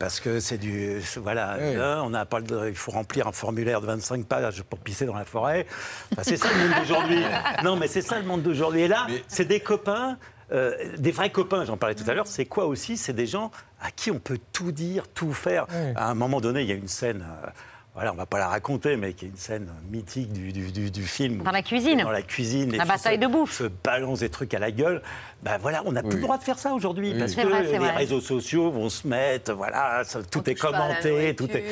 [0.00, 1.76] parce que c'est du voilà, Oui.
[2.02, 5.14] on n'a pas le il faut remplir un formulaire de 25 pages pour pisser dans
[5.14, 5.66] la forêt.
[6.12, 7.22] Enfin, c'est ça le monde d'aujourd'hui.
[7.62, 8.80] Non, mais c'est ça le monde d'aujourd'hui.
[8.82, 10.16] Et là, c'est des copains.
[10.52, 12.96] euh, des vrais copains, j'en parlais tout à l'heure, c'est quoi aussi?
[12.96, 15.66] C'est des gens à qui on peut tout dire, tout faire.
[15.94, 17.48] À un moment donné, il y a une scène, euh,
[17.94, 20.90] voilà, on va pas la raconter, mais qui est une scène mythique du, du- du-
[20.90, 21.42] du film.
[21.42, 22.02] Dans la cuisine.
[22.02, 22.70] Dans la cuisine.
[22.70, 23.58] les La bataille de bouffe.
[23.58, 25.02] Se balancent des trucs à la gueule.
[25.42, 27.78] Ben voilà, on n'a plus le droit de faire ça aujourd'hui parce que vrai, les
[27.78, 27.90] vrai.
[27.90, 31.64] réseaux sociaux vont se mettre, voilà, ça- tout est commenté, tout est.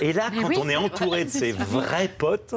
[0.00, 1.64] Et là, Mais quand oui, on est c'est entouré vrai, de ça.
[1.64, 2.54] vrais potes,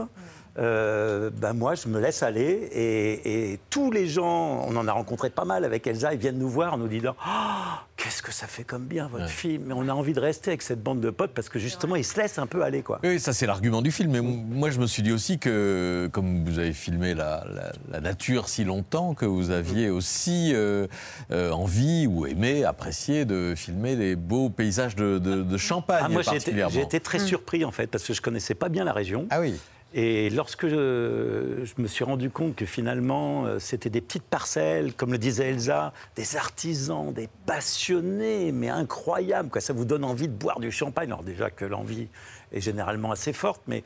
[0.59, 2.69] euh, ben moi, je me laisse aller.
[2.71, 6.37] Et, et tous les gens, on en a rencontré pas mal avec Elsa, ils viennent
[6.39, 9.73] nous voir en nous disant Ah, Qu'est-ce que ça fait comme bien votre film Mais
[9.75, 12.19] on a envie de rester avec cette bande de potes parce que justement, ils se
[12.19, 12.81] laissent un peu aller.
[12.83, 12.99] quoi.
[13.03, 14.11] Oui, ça c'est l'argument du film.
[14.11, 17.71] Mais m- moi je me suis dit aussi que, comme vous avez filmé la, la-
[17.91, 20.87] la nature si longtemps, que vous aviez aussi euh,
[21.31, 26.09] euh, envie ou aimé, apprécié de filmer les beaux paysages de, de- de Champagne Ah,
[26.09, 29.25] moi, j'ai été, très surpris en fait parce que je connaissais pas bien la région.
[29.31, 29.55] Ah oui.
[29.93, 34.93] Et lorsque je, je me suis rendu compte que finalement euh, c'était des petites parcelles,
[34.93, 39.61] comme le disait Elsa, des artisans, des passionnés, mais incroyables, quoi.
[39.61, 41.07] ça vous donne envie de boire du champagne.
[41.07, 42.09] Alors déjà que l'envie
[42.51, 43.83] est généralement assez forte, mais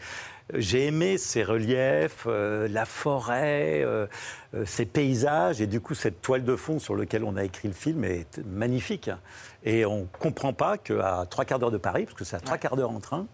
[0.54, 4.08] euh, j'ai aimé ces reliefs, euh, la forêt, euh,
[4.56, 7.68] euh, ces paysages, et du coup cette toile de fond sur laquelle on a écrit
[7.68, 9.10] le film est magnifique.
[9.64, 12.40] Et on ne comprend pas qu'à trois quarts d'heure de Paris, parce que c'est à
[12.40, 13.28] trois quarts d'heure en train,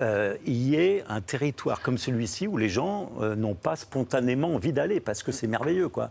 [0.00, 4.72] euh, y ait un territoire comme celui-ci où les gens euh, n'ont pas spontanément envie
[4.72, 6.10] d'aller parce que c'est merveilleux, quoi.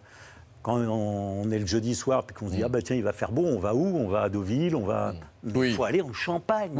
[0.62, 3.14] Quand on, est le jeudi soir puis qu'on se dit ah bah tiens il va
[3.14, 3.98] faire beau, on va où?
[3.98, 5.14] On va à Deauville, on va.
[5.42, 6.72] Mais Il faut aller en Champagne.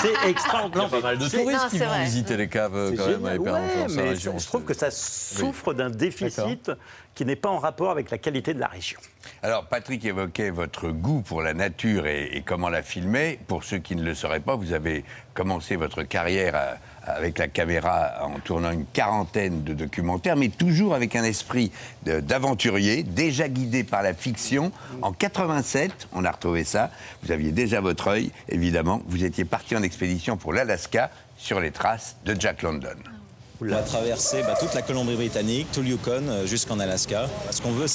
[0.00, 0.88] c'est extraordinaire.
[0.90, 2.04] Il y a pas mal de touristes Non, qui vont vrai.
[2.04, 3.40] visiter les caves C'est quand même à génial.
[3.42, 4.38] Épernon, Ouais, sa mais région.
[4.38, 6.72] je trouve que ça souffre d'un déficit
[7.14, 8.98] qui n'est pas en rapport avec la qualité de la région.
[9.42, 13.38] Alors, Patrick évoquait votre goût pour la nature et, et comment la filmer.
[13.48, 15.04] Pour ceux qui ne le sauraient pas, vous avez
[15.34, 20.94] commencé votre carrière à, avec la caméra en tournant une quarantaine de documentaires, mais toujours
[20.94, 21.72] avec un esprit
[22.04, 24.72] d'aventurier, déjà guidé par la fiction.
[25.02, 26.90] En 87, on a retrouvé ça.
[27.22, 29.02] Vous aviez déjà votre œil, évidemment.
[29.06, 33.19] Vous étiez parti en expédition pour l'Alaska sur les traces de Jack London.
[33.62, 37.28] On va traverser bah, toute la Colombie-Britannique, tout le Yukon, euh, jusqu'en Alaska.
[37.50, 37.86] Ce qu'on veut,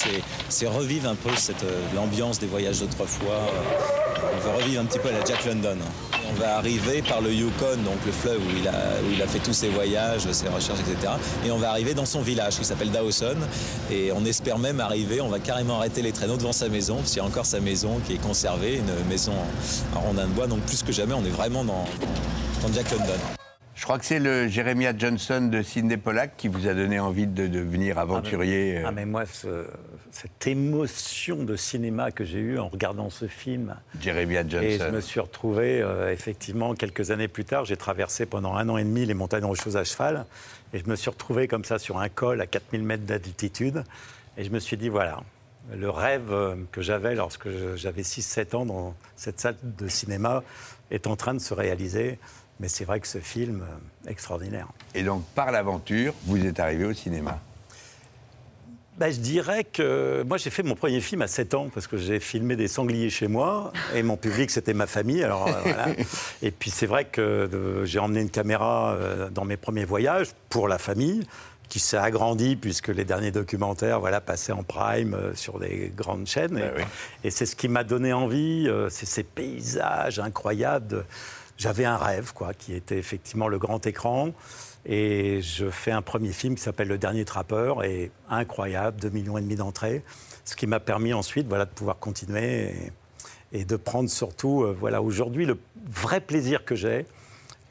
[0.48, 3.34] c'est revivre un peu cette, euh, l'ambiance des voyages d'autrefois.
[3.34, 5.76] Euh, On veut revivre un petit peu la Jack London.
[6.30, 9.26] On va arriver par le Yukon, donc le fleuve où il a, où il a
[9.26, 11.14] fait tous ses voyages, ses recherches, etc.
[11.44, 13.36] Et on va arriver dans son village qui s'appelle Dawson.
[13.90, 17.10] Et on espère même arriver, on va carrément arrêter les traîneaux devant sa maison, parce
[17.10, 20.32] qu'il y a encore sa maison qui est conservée, une maison en, en rondin de
[20.32, 20.46] bois.
[20.46, 21.86] Donc plus que jamais, on est vraiment dans,
[22.62, 23.45] dans Jack London.
[23.76, 27.26] Je crois que c'est le Jeremiah Johnson de Sidney Pollack qui vous a donné envie
[27.26, 28.78] de devenir aventurier.
[28.78, 28.84] euh.
[28.86, 29.66] Ah mais moi, ce-
[30.10, 33.76] cette émotion de cinéma que j'ai eue en regardant ce film.
[34.00, 34.84] Jeremiah Et Johnson.
[34.88, 38.78] je me suis retrouvé, euh, effectivement, quelques années plus tard, j'ai traversé pendant un an
[38.78, 40.24] et demi les montagnes rocheuses à cheval.
[40.72, 43.84] Et je me suis retrouvé comme ça sur un col à 4000 mètres d'altitude.
[44.38, 45.20] Et je me suis dit, voilà,
[45.76, 50.42] le rêve euh, que j'avais lorsque j'avais 6-7 ans dans cette salle de cinéma
[50.90, 52.18] est en train de se réaliser.
[52.60, 54.68] Mais c'est vrai que ce film, euh, extraordinaire.
[54.94, 57.40] Et donc, par l'aventure, vous êtes arrivé au cinéma.
[58.98, 61.98] Ben, je dirais que moi j'ai fait mon premier film à 7 ans parce que
[61.98, 65.22] j'ai filmé des sangliers chez moi et mon public c'était ma famille.
[65.22, 65.88] Alors, euh, voilà.
[66.40, 70.28] Et puis c'est vrai que euh, j'ai emmené une caméra euh, dans mes premiers voyages
[70.48, 71.26] pour la famille
[71.68, 76.26] qui s'est agrandie puisque les derniers documentaires voilà, passaient en prime euh, sur des grandes
[76.26, 76.58] chaînes.
[76.58, 81.04] Et, et c'est ce qui m'a donné envie, euh, c'est ces paysages incroyables.
[81.58, 84.32] J'avais un rêve quoi, qui était effectivement le grand écran.
[84.84, 89.36] Et je fais un premier film qui s'appelle Le Dernier Trappeur, et incroyable, 2 millions
[89.36, 90.02] et demi d'entrées.
[90.44, 92.70] Ce qui m'a permis ensuite voilà, de pouvoir continuer
[93.52, 97.06] et, et de prendre surtout, euh, voilà, aujourd'hui, le vrai plaisir que j'ai,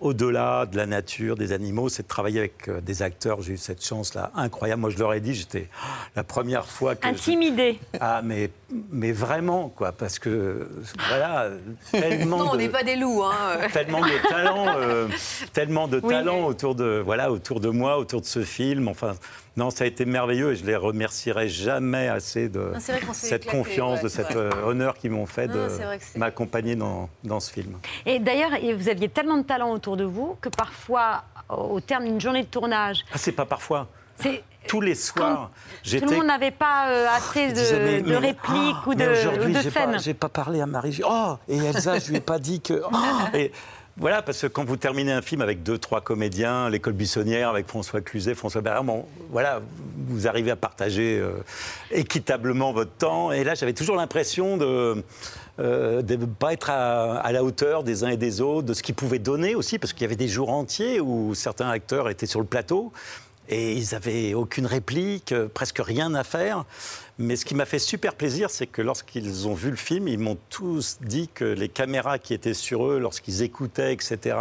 [0.01, 3.41] au-delà de la nature, des animaux, c'est de travailler avec euh, des acteurs.
[3.41, 4.81] J'ai eu cette chance-là incroyable.
[4.81, 5.69] Moi, je leur ai dit, j'étais
[6.15, 7.07] la première fois que.
[7.07, 7.79] je- Intimidé.
[7.99, 8.49] Ah, mais,
[8.91, 10.67] mais vraiment, quoi, parce que,
[11.07, 11.49] voilà,
[11.91, 13.23] tellement Non, on n'est pas des loups.
[13.23, 13.33] Hein.
[13.73, 15.07] tellement de talent, euh,
[15.53, 16.09] tellement de Oui.
[16.13, 18.87] talent autour de voilà autour de moi, autour de ce film.
[18.89, 19.13] Enfin,
[19.57, 22.79] non, ça a été merveilleux et je les remercierai jamais assez de Non,
[23.13, 24.35] cette éclaté, confiance, ouais, de cet vrai.
[24.35, 25.67] euh, honneur qu'ils m'ont fait de
[26.17, 27.77] m'accompagner dans, dans ce film.
[28.05, 32.05] Et d'ailleurs, et vous aviez tellement de talent autour de vous que parfois, au terme
[32.05, 33.87] d'une journée de tournage, Ah, c'est pas parfois.
[34.19, 35.51] c'est Tous les soirs,
[35.83, 38.89] tout le monde n'avait pas euh, assez Je disais, de, mais- de mais- répliques oh,
[38.89, 39.91] ou mais de, aujourd'hui, ou de j'ai scènes.
[39.91, 41.01] pas, j'ai pas parlé à Marie.
[41.07, 42.81] Oh, et Elsa, je lui ai pas dit que.
[42.91, 42.95] oh,
[43.35, 43.51] et
[43.97, 47.67] voilà, parce que quand vous terminez un film avec deux, trois comédiens, l'école buissonnière avec
[47.67, 49.61] François Cluzet, François Bernard, bon, voilà,
[50.07, 51.31] vous arrivez à partager euh,
[51.91, 53.31] équitablement votre temps.
[53.31, 55.03] Et là, j'avais toujours l'impression de
[55.57, 58.73] euh, de ne pas être à, à la hauteur des uns et des autres, de
[58.73, 62.09] ce qu'ils pouvaient donner aussi, parce qu'il y avait des jours entiers où certains acteurs
[62.09, 62.91] étaient sur le plateau
[63.49, 66.65] et ils n'avaient aucune réplique, euh, presque rien à faire.
[67.17, 70.19] Mais ce qui m'a fait super plaisir, c'est que lorsqu'ils ont vu le film, ils
[70.19, 74.35] m'ont tous dit que les caméras qui étaient sur eux, lorsqu'ils écoutaient, etc.,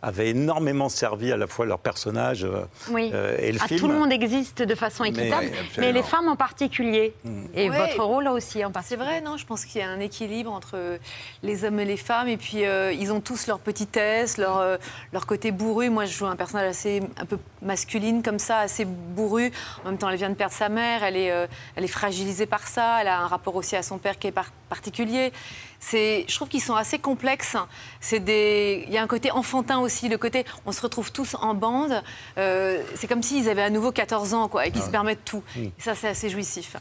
[0.00, 3.10] avaient énormément servi à la fois leur personnage euh, Oui.
[3.12, 3.80] euh, et le Ah, film.
[3.80, 7.12] tout le monde existe de façon équitable, mais, les femmes en particulier.
[7.54, 7.76] Et Ouais.
[7.78, 9.04] votre rôle là aussi en C'est particulier.
[9.04, 10.98] vrai, non Je pense qu'il y a un équilibre entre
[11.42, 12.28] les hommes et les femmes.
[12.28, 14.76] Et puis, euh, ils ont tous leur petitesse, leur, euh,
[15.12, 15.90] leur côté bourru.
[15.90, 19.52] Moi, je joue un personnage assez un peu masculine, comme ça, assez bourru.
[19.84, 21.02] En même temps, elle vient de perdre sa mère.
[21.04, 22.98] Elle est, euh, elle est fragilisée par ça.
[23.00, 25.32] Elle a un rapport aussi à son père qui est par- particulier.
[25.80, 27.56] C'est, je trouve qu'ils sont assez complexes.
[28.00, 31.34] C'est des, il y a un côté enfantin aussi, le côté on se retrouve tous
[31.40, 32.02] en bande.
[32.38, 35.42] Euh, c'est comme s'ils avaient à nouveau 14 ans, quoi, et qu'ils se permettent tout.
[35.56, 36.76] Et ça, c'est assez jouissif.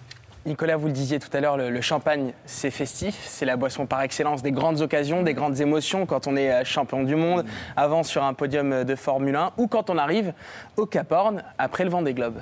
[0.45, 3.85] Nicolas, vous le disiez tout à l'heure, le, le champagne, c'est festif, c'est la boisson
[3.85, 7.43] par excellence des grandes occasions, des grandes émotions quand on est euh, champion du monde,
[7.75, 10.33] avant sur un podium de Formule 1, ou quand on arrive
[10.77, 12.41] au Cap Horn après le vent des globes.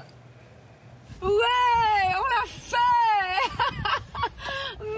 [1.24, 1.30] Ouais,
[2.12, 2.76] on l'a fait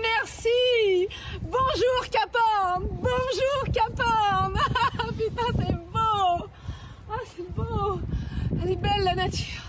[0.01, 1.07] Merci
[1.43, 2.87] Bonjour Caporne
[3.29, 4.53] Bonjour Caporne.
[5.17, 6.45] Putain, c'est beau.
[7.09, 7.99] Ah, c'est beau.
[8.61, 9.63] Elle est belle, la nature.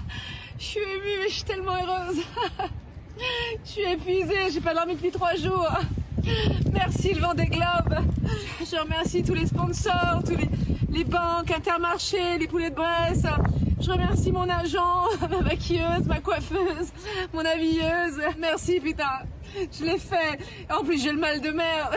[0.58, 2.22] Je suis émue, mais je suis tellement heureuse.
[3.64, 5.68] Je suis épuisée, j'ai pas dormi depuis trois jours.
[6.72, 7.98] Merci le vent des globes.
[8.60, 10.48] Je remercie tous les sponsors, tous les,
[10.92, 13.26] les banques, Intermarché, les poulets de Bresse.
[13.80, 16.92] Je remercie mon agent, ma maquilleuse, ma coiffeuse,
[17.32, 18.20] mon habilleuse.
[18.38, 19.22] Merci putain,
[19.56, 20.38] je l'ai fait.
[20.70, 21.90] En plus j'ai le mal de mer.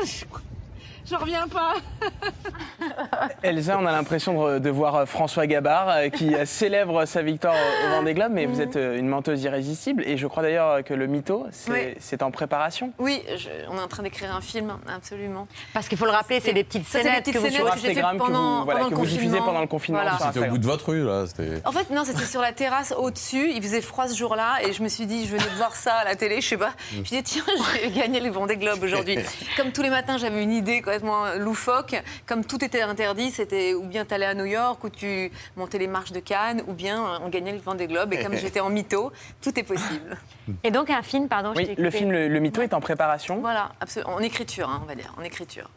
[1.05, 1.75] J'en reviens pas.
[3.43, 7.55] Elsa, on a l'impression de, voir euh, François Gabard euh, qui euh, célèbre sa victoire
[7.85, 10.03] au Vendée Globe, mais vous êtes euh, une menteuse irrésistible.
[10.05, 12.17] Et je crois d'ailleurs que le mytho, c'est Oui.
[12.21, 12.91] en préparation.
[12.99, 15.47] Oui, je- on est en train d'écrire un film, absolument.
[15.73, 17.65] Parce qu'il faut le rappeler, c'est des petites Ça, c'est scénettes des que petites vous
[17.67, 19.45] que j'ai Instagram que pendant, vous, voilà, pendant que le vous diffusez confinement.
[19.45, 20.01] pendant le confinement.
[20.01, 20.17] Voilà.
[20.17, 21.25] sur C'était au bout de votre rue, là.
[21.65, 23.51] En fait, non, c'était sur la terrasse au-dessus.
[23.53, 25.93] Il faisait froid ce jour-là et je me suis dit, je venais de voir ça
[25.95, 26.71] à la télé, je sais pas.
[26.93, 27.43] Je me suis dit, tiens,
[27.75, 29.17] je vais gagner les Vendée Globes aujourd'hui.
[29.57, 31.90] Comme tous les matins, j'avais une idée complètement loufoque.
[32.25, 35.87] Comme tout était interdit, c'était ou bien t'allais à New York, ou tu montais les
[35.87, 38.13] marches de Cannes, ou bien euh, on gagnait les Vendée Globes.
[38.13, 40.17] Et comme j'étais en mytho, tout est possible.
[40.63, 42.81] Et donc un film, pardon, je Oui, t'ai le film Le, le mytho est en
[42.81, 43.39] préparation.
[43.39, 44.13] Voilà, absolument.
[44.13, 45.69] En écriture, hein, on va dire, en écriture.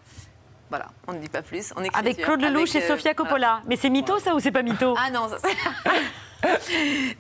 [0.75, 1.73] Voilà, on ne dit pas plus.
[1.95, 3.61] Avec Claude Lelouch Avec, et euh, Sofia Coppola.
[3.69, 5.37] Mais c'est mytho ça ou c'est pas mytho Ah non, ça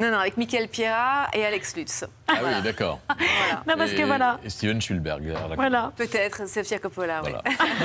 [0.00, 2.04] Non, non, avec Michael Pierra et Alex Lutz.
[2.26, 2.98] Ah oui, d'accord.
[3.68, 4.38] Non, parce Et- que voilà.
[4.44, 5.22] Et Steven Spielberg.
[5.48, 5.92] la Voilà.
[5.96, 7.30] Peut-être, Sofia Coppola, oui.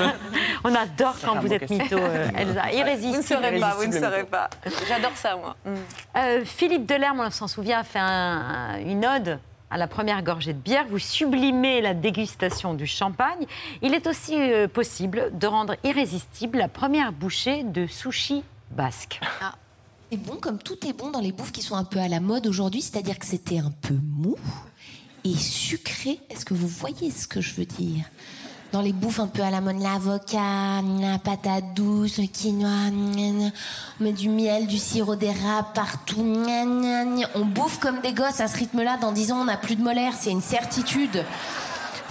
[0.64, 2.72] On adore quand vous êtes mytho, euh, Elsa.
[2.72, 3.38] Irrésistible.
[3.38, 4.50] Vous ne saurez pas, vous ne saurez pas.
[4.88, 5.54] J'adore ça, moi.
[5.64, 5.74] Mm.
[6.16, 9.38] Euh, Philippe Delerme, on s'en souvient, a fait un- une ode
[9.70, 10.86] à la première gorgée de bière.
[10.88, 13.46] Vous sublimez la dégustation du champagne.
[13.82, 19.20] Il est aussi euh, possible de rendre irrésistible la première bouchée de sushi basque.
[20.10, 22.20] C'est bon comme tout est bon dans les bouffes qui sont un peu à la
[22.20, 24.36] mode aujourd'hui, c'est-à-dire que c'était un peu mou
[25.24, 26.18] et sucré.
[26.30, 28.04] Est-ce que vous voyez ce que je veux dire?
[28.72, 34.04] Dans les bouffes un peu à la mode, l'avocat, la patate douce, le quinoa, on
[34.04, 36.24] met du miel, du sirop d'érable partout.
[37.34, 38.96] On bouffe comme des gosses à ce rythme-là.
[38.98, 41.24] Dans 10 ans, on n'a plus de molaires, c'est une certitude.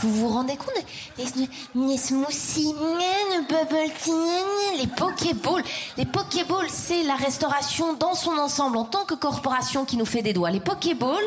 [0.01, 0.69] Vous vous rendez compte
[1.17, 1.25] Les,
[1.75, 5.63] les smoothies, gna, le bubble tea, les pokéballs.
[5.97, 10.21] Les pokéballs, c'est la restauration dans son ensemble en tant que corporation qui nous fait
[10.21, 10.51] des doigts.
[10.51, 11.17] Les pokéballs,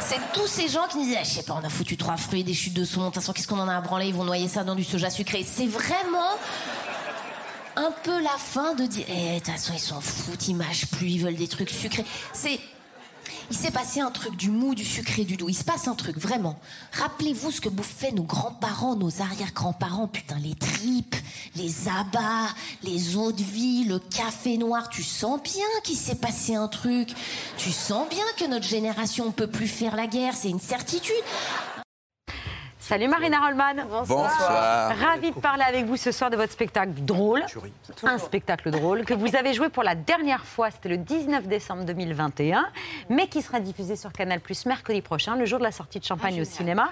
[0.00, 2.16] c'est tous ces gens qui nous disent, Ah, je sais pas, on a foutu trois
[2.16, 4.06] fruits, des chutes de saumon, de toute façon, qu'est-ce qu'on en a à branler?
[4.06, 5.44] Ils vont noyer ça dans du soja sucré.
[5.48, 6.36] C'est vraiment
[7.76, 10.86] un peu la fin de dire, eh, de toute façon, ils s'en foutent, ils mâchent
[10.86, 12.04] plus, ils veulent des trucs sucrés.
[12.32, 12.60] C'est
[13.52, 15.50] il s'est passé un truc du mou, du sucré, du doux.
[15.50, 16.58] Il se passe un truc, vraiment.
[16.92, 20.08] Rappelez-vous ce que bouffaient nos grands-parents, nos arrière-grands-parents.
[20.08, 21.16] Putain, les tripes,
[21.56, 22.48] les abats,
[22.82, 24.88] les eaux de vie, le café noir.
[24.88, 27.10] Tu sens bien qu'il s'est passé un truc.
[27.58, 30.32] Tu sens bien que notre génération ne peut plus faire la guerre.
[30.34, 31.12] C'est une certitude.
[32.82, 33.86] Salut Marina Rollman.
[33.88, 34.92] Bonsoir.
[34.98, 37.44] Ravi de parler avec vous ce soir de votre spectacle drôle.
[38.02, 41.84] Un spectacle drôle que vous avez joué pour la dernière fois, c'était le 19 décembre
[41.84, 42.66] 2021,
[43.08, 46.04] mais qui sera diffusé sur Canal Plus mercredi prochain, le jour de la sortie de
[46.04, 46.90] Champagne au cinéma.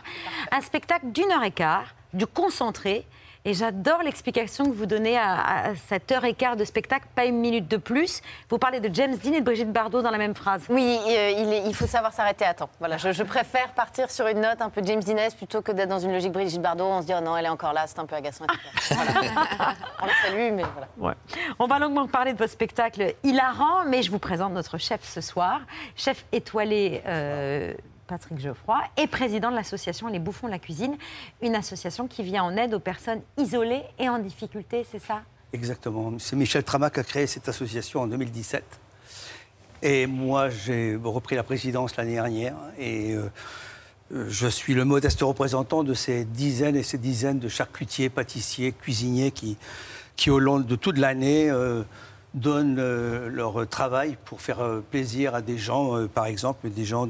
[0.52, 3.04] Un spectacle d'une heure et quart, du concentré.
[3.46, 5.32] Et j'adore l'explication que vous donnez à,
[5.70, 8.20] à cette heure et quart de spectacle, pas une minute de plus.
[8.50, 10.64] Vous parlez de James Dean et de Brigitte Bardot dans la même phrase.
[10.68, 12.68] Oui, euh, il, est- il faut savoir s'arrêter à temps.
[12.80, 15.88] Voilà, je, je préfère partir sur une note un peu James Dean plutôt que d'être
[15.88, 16.84] dans une logique Brigitte Bardot.
[16.84, 18.44] On se dit, oh non, elle est encore là, c'est un peu agaçant.
[18.44, 18.60] etc.
[19.56, 19.74] Voilà.
[20.02, 20.88] On le salue, mais voilà.
[20.98, 21.14] Ouais.
[21.58, 25.20] On va longuement parler de votre spectacle hilarant, mais je vous présente notre chef ce
[25.22, 25.60] soir,
[25.96, 27.72] chef étoilé euh,
[28.10, 30.96] Patrick Geoffroy et président de l'association Les Bouffons de la Cuisine,
[31.42, 35.22] une association qui vient en aide aux personnes isolées et en difficulté, c'est ça?
[35.52, 36.12] Exactement.
[36.18, 38.64] C'est Michel Tramac qui a créé cette association en 2017.
[39.82, 42.56] Et moi, j'ai repris la présidence l'année dernière.
[42.80, 43.30] Et euh,
[44.28, 49.30] je suis le modeste représentant de ces dizaines et ces dizaines de charcutiers, pâtissiers, cuisiniers
[49.30, 49.56] qui,
[50.16, 51.84] qui au long de toute l'année, euh,
[52.34, 52.80] donnent
[53.28, 57.08] leur travail pour faire euh, plaisir à des gens, euh, par exemple, des gens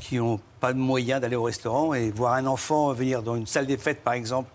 [0.00, 1.94] qui n'ont pas de moyens d'aller au restaurant.
[1.94, 4.50] Et voir un enfant venir dans une salle des fêtes, par exemple,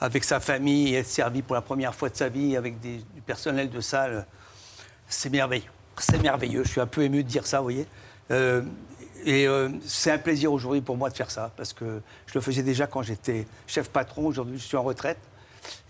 [0.00, 3.00] avec sa famille et être servi pour la première fois de sa vie avec du
[3.26, 4.26] personnel de salle,
[5.08, 5.70] c'est merveilleux.
[5.98, 6.64] C'est merveilleux.
[6.64, 7.86] Je suis un peu ému de dire ça, vous voyez.
[8.30, 8.62] Euh,
[9.26, 9.46] et
[9.84, 12.86] c'est un plaisir aujourd'hui pour moi de faire ça, parce que je le faisais déjà
[12.86, 14.24] quand j'étais chef patron.
[14.24, 15.18] Aujourd'hui, je suis en retraite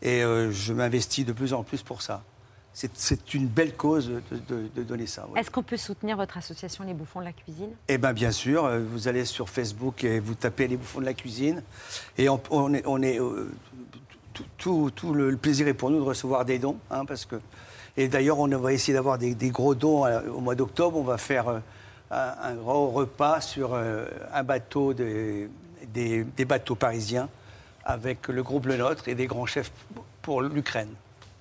[0.02, 2.24] et je m'investis de plus en plus pour ça.
[2.72, 5.26] C'est- une belle cause de, de- de donner ça.
[5.30, 5.38] oui.
[5.40, 7.70] Est-ce qu'on peut soutenir votre association Les Bouffons de la Cuisine?
[7.88, 11.04] Eh bien, bien sûr, euh, vous allez sur Facebook et vous tapez les bouffons de
[11.04, 11.62] la cuisine.
[12.16, 13.50] Et on, on est, on est, euh,
[14.32, 16.78] tout, tout- tout le, plaisir est pour nous de recevoir des dons.
[16.90, 17.36] hein, parce que,
[17.96, 20.96] et d'ailleurs, on va essayer d'avoir des, des gros dons euh, au mois d'octobre.
[20.96, 21.62] On va faire un,
[22.10, 25.50] un gros repas sur un bateau, des,
[25.92, 27.28] des- des bateaux parisiens,
[27.84, 29.72] avec le groupe Le Nôtre et des grands chefs
[30.22, 30.94] pour l'Ukraine.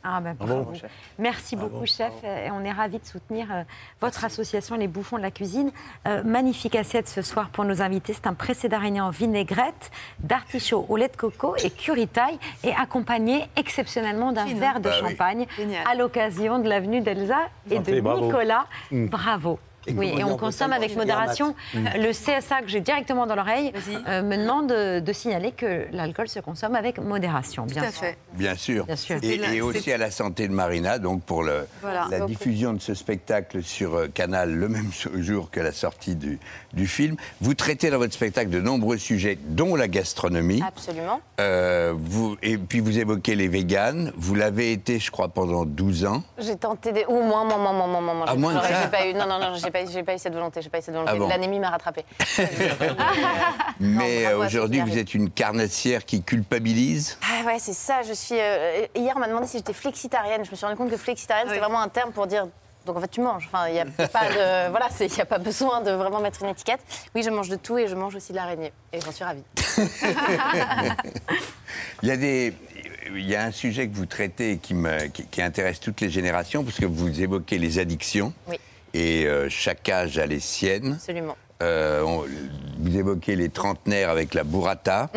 [0.03, 0.63] Ah ben Bravo.
[0.63, 0.77] bravo.
[1.17, 1.71] Merci Bravo.
[1.71, 2.13] beaucoup, chef.
[2.23, 3.63] Et on est ravis de soutenir euh,
[3.99, 5.71] votre association Les Bouffons de la Cuisine.
[6.07, 8.13] Euh, magnifique assiette ce soir pour nos invités.
[8.13, 12.71] C'est un précédent d'araignée en vinaigrette, d'artichaut au lait de coco et curry Thai, et
[12.73, 15.83] accompagné exceptionnellement d'un Fine, verre de hein Bah champagne Génial.
[15.87, 18.25] à l'occasion de l'avenue d'Elsa et de Santé, bravo.
[18.25, 18.65] Nicolas.
[18.91, 19.07] Mm.
[19.07, 19.59] Bravo.
[19.95, 21.55] Oui, et on consomme avec modération.
[21.73, 23.71] Le CSA que j'ai directement dans l'oreille
[24.07, 27.91] euh, me demande de, de signaler que l'alcool se consomme avec modération, bien Tout à
[27.91, 27.99] sûr.
[28.01, 28.17] fait.
[28.33, 28.85] Bien sûr.
[28.85, 29.17] Bien sûr.
[29.23, 32.07] Et, et aussi à la santé de Marina, donc pour le, Voilà.
[32.11, 36.15] la Donc- diffusion de ce spectacle sur euh, Canal le même jour que la sortie
[36.15, 36.39] du,
[36.73, 37.15] du film.
[37.41, 40.61] Vous traitez dans votre spectacle de nombreux sujets, dont la gastronomie.
[40.67, 41.21] Absolument.
[41.39, 44.11] Euh, vous, et puis vous évoquez les véganes.
[44.17, 46.23] Vous l'avez été, je crois, pendant 12 ans.
[46.37, 47.05] J'ai tenté des.
[47.07, 48.25] Ou moins, moins, moins, moins, moins, moins.
[48.27, 49.13] Ah, moins de ça j'ai pas eu.
[49.13, 50.61] Non, non, non, j'ai pas, eu- j'ai pas eu cette volonté.
[50.61, 51.11] J'ai pas eu cette volonté.
[51.15, 52.03] Ah bon L'anémie m'a rattrapé.
[53.79, 57.17] Mais euh, aujourd'hui, vous êtes une carnassière qui culpabilise?
[57.23, 58.01] Ah ouais, c'est ça.
[58.07, 58.35] Je suis.
[58.39, 60.43] euh, hier, on m'a demandé si j'étais flexitarienne.
[60.45, 62.47] Je me suis rendu compte que flexitarienne, c'était vraiment un terme pour dire.
[62.85, 63.47] Donc en fait, tu manges.
[63.51, 64.69] Enfin, il n'y a pas de.
[64.71, 66.79] Voilà, il n'y a pas besoin de vraiment mettre une étiquette.
[67.13, 68.71] Oui, je mange de tout et je mange aussi de l'araignée.
[68.93, 69.43] Et j'en suis ravie.
[72.03, 72.53] Il y a des.
[73.11, 76.09] Il y a un sujet que vous traitez qui, me, qui, qui intéresse toutes les
[76.11, 78.33] générations, parce que vous évoquez les addictions.
[78.47, 78.59] Oui.
[78.93, 80.93] Et euh, chaque âge a les siennes.
[80.93, 81.35] Absolument.
[81.61, 82.25] Euh, on-
[82.81, 85.09] vous évoquez les trentenaires avec la burrata.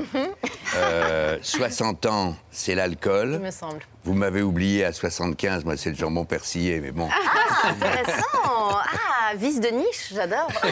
[0.76, 3.34] Euh, 60 ans, c'est l'alcool.
[3.34, 3.80] Il me semble.
[4.04, 7.08] Vous m'avez oublié à 75, moi c'est le jambon persillé, mais bon.
[7.12, 8.24] Ah, intéressant
[8.72, 10.48] Ah, vis de niche, j'adore.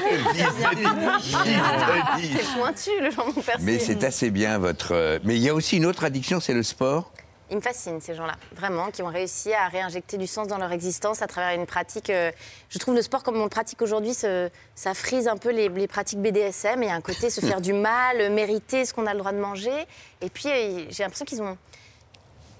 [1.20, 3.58] c'est pointu, le jambon persillé.
[3.72, 4.92] Mais c'est assez bien votre.
[4.94, 7.12] euh, Mais il y a aussi une autre addiction, c'est le sport.
[7.50, 10.70] Ils me fascinent, ces gens-là, vraiment, qui ont réussi à réinjecter du sens dans leur
[10.70, 12.08] existence à travers une pratique.
[12.08, 12.30] euh,
[12.68, 16.20] je trouve le sport, comme on le pratique aujourd'hui, ça frise un peu les, pratiques
[16.20, 16.80] BDSM.
[16.80, 19.18] Il y a un côté se faire du mal, euh, mériter ce qu'on a le
[19.18, 19.86] droit de manger.
[20.20, 21.58] Et puis, euh, j'ai l'impression qu'ils ont.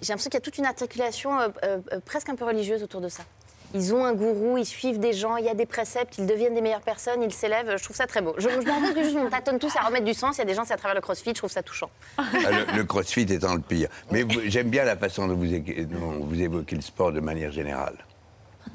[0.02, 1.30] J'ai l'impression qu'il y a toute une articulation
[2.06, 3.22] presque un peu religieuse autour de ça.
[3.74, 6.54] Ils ont un gourou, ils suivent des gens, il y a des préceptes, ils deviennent
[6.54, 7.76] des meilleures personnes, ils s'élèvent.
[7.76, 8.34] Je trouve ça très beau.
[8.36, 10.36] Je, je me rends compte que juste on tâtonne tous à remettre du sens.
[10.36, 11.88] Il y a des gens, c'est à travers le crossfit, je trouve ça touchant.
[12.18, 13.88] Ah, le, le crossfit étant le pire.
[14.10, 17.52] Mais j'aime bien la façon dont vous, é- dont vous évoquez le sport de manière
[17.52, 17.94] générale.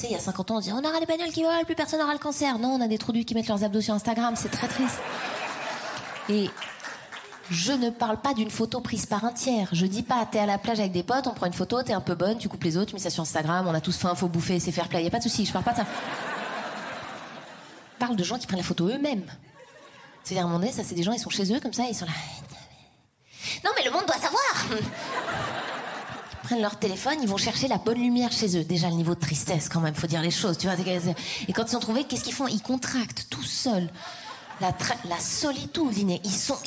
[0.03, 1.99] Il y a 50 ans, on dit on aura les bagnoles qui volent, plus personne
[1.99, 2.57] n'aura le cancer.
[2.59, 4.99] Non, on a des trous qui mettent leurs abdos sur Instagram, c'est très triste.
[6.29, 6.49] Et
[7.51, 9.69] je ne parle pas d'une photo prise par un tiers.
[9.71, 11.93] Je dis pas, t'es à la plage avec des potes, on prend une photo, t'es
[11.93, 13.97] un peu bonne, tu coupes les autres, tu mets ça sur Instagram, on a tous
[13.97, 15.03] faim, faut bouffer, c'est fair play.
[15.03, 15.85] Y a pas de souci, je parle pas de ça.
[17.93, 19.25] Je parle de gens qui prennent la photo eux-mêmes.
[20.23, 22.11] C'est-à-dire, à ça, c'est des gens, ils sont chez eux comme ça, ils sont là.
[23.63, 24.41] Non, mais le monde doit savoir
[24.71, 28.63] Ils prennent leur téléphone, ils vont chercher la bonne lumière chez eux.
[28.63, 30.75] Déjà, le niveau de tristesse, quand même, faut dire les choses, tu vois.
[31.47, 32.47] Et quand ils ont trouvé, qu'est-ce qu'ils font?
[32.47, 33.89] Ils contractent tout seuls.
[34.61, 34.69] La,
[35.09, 36.19] la solitude.
[36.23, 36.57] Ils sont.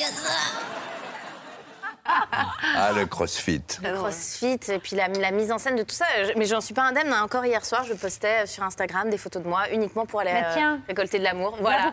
[2.74, 3.61] Ah, le crossfit.
[3.82, 6.07] Le crossfit et puis la, la mise en scène de tout ça.
[6.24, 7.12] Je- mais j'en suis pas indemne.
[7.12, 7.22] hein.
[7.22, 10.43] Encore hier soir, je postais sur Instagram des photos de moi uniquement pour aller Mais
[10.62, 11.59] euh, récolter de l'amour.
[11.61, 11.93] Voilà.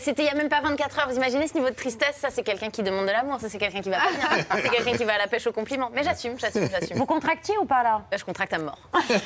[0.00, 1.08] C'était il y a même pas 24 heures.
[1.08, 2.16] Vous imaginez ce niveau de tristesse?
[2.20, 3.40] Ça, c'est quelqu'un qui demande de l'amour.
[3.40, 4.44] Ça, c'est quelqu'un qui va pas bien.
[4.62, 5.90] C'est quelqu'un qui va à la pêche au compliment.
[5.92, 6.96] Mais j'assume, j'assume, j'assume.
[6.96, 8.02] Vous contractiez ou pas là?
[8.12, 8.78] Bah, Je contracte à mort.
[9.08, 9.20] C'est-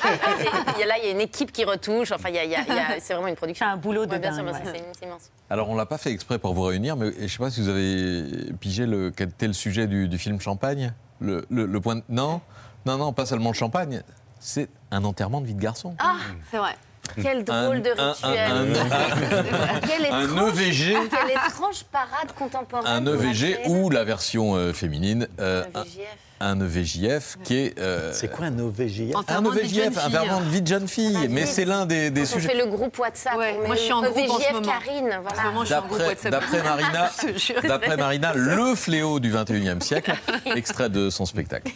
[0.77, 2.11] il y a- là, il y a une équipe qui retouche.
[2.11, 3.67] Enfin, il y a- il y a- il y a- c'est vraiment une production.
[3.67, 4.71] un boulot de Ouais, bien dingue, sûr, ouais.
[4.73, 5.29] c'est- c'est immense.
[5.49, 7.61] Alors, on l'a pas fait exprès pour vous réunir, mais je ne sais pas si
[7.61, 10.93] vous avez pigé le, quel était le sujet du, film Champagne.
[11.21, 12.41] Le, point Non,
[12.85, 14.01] non, non, pas seulement le champagne.
[14.39, 15.95] C'est un enterrement de vie de garçon.
[15.99, 16.17] Ah,
[16.49, 16.75] c'est vrai.
[17.21, 18.51] Quel drôle de un- rituel.
[18.51, 20.97] un- Quelle un étrange- EVG.
[21.09, 22.85] Quelle étrange parade contemporaine.
[22.87, 26.17] Un EVG ou la version euh, féminine, euh, un, EVJF.
[26.41, 27.79] un EVJF qui est.
[27.79, 30.17] euh, C'est quoi un OVJF un Enterrement de vie de jeune EVJF, un fille.
[30.17, 31.17] enterrement de vie de jeune fille.
[31.17, 31.51] Ah, Mais vite.
[31.51, 32.49] c'est l'un des, des On sujets.
[32.49, 33.37] fait le groupe WhatsApp.
[33.37, 34.67] Ouais, on moi, je suis en groupe en ce EVJF moment.
[34.71, 36.29] Karine, voilà.
[36.29, 37.11] D'après Marina,
[37.67, 40.13] d'après Marina, le fléau du 21e siècle,
[40.55, 41.71] extrait de son spectacle.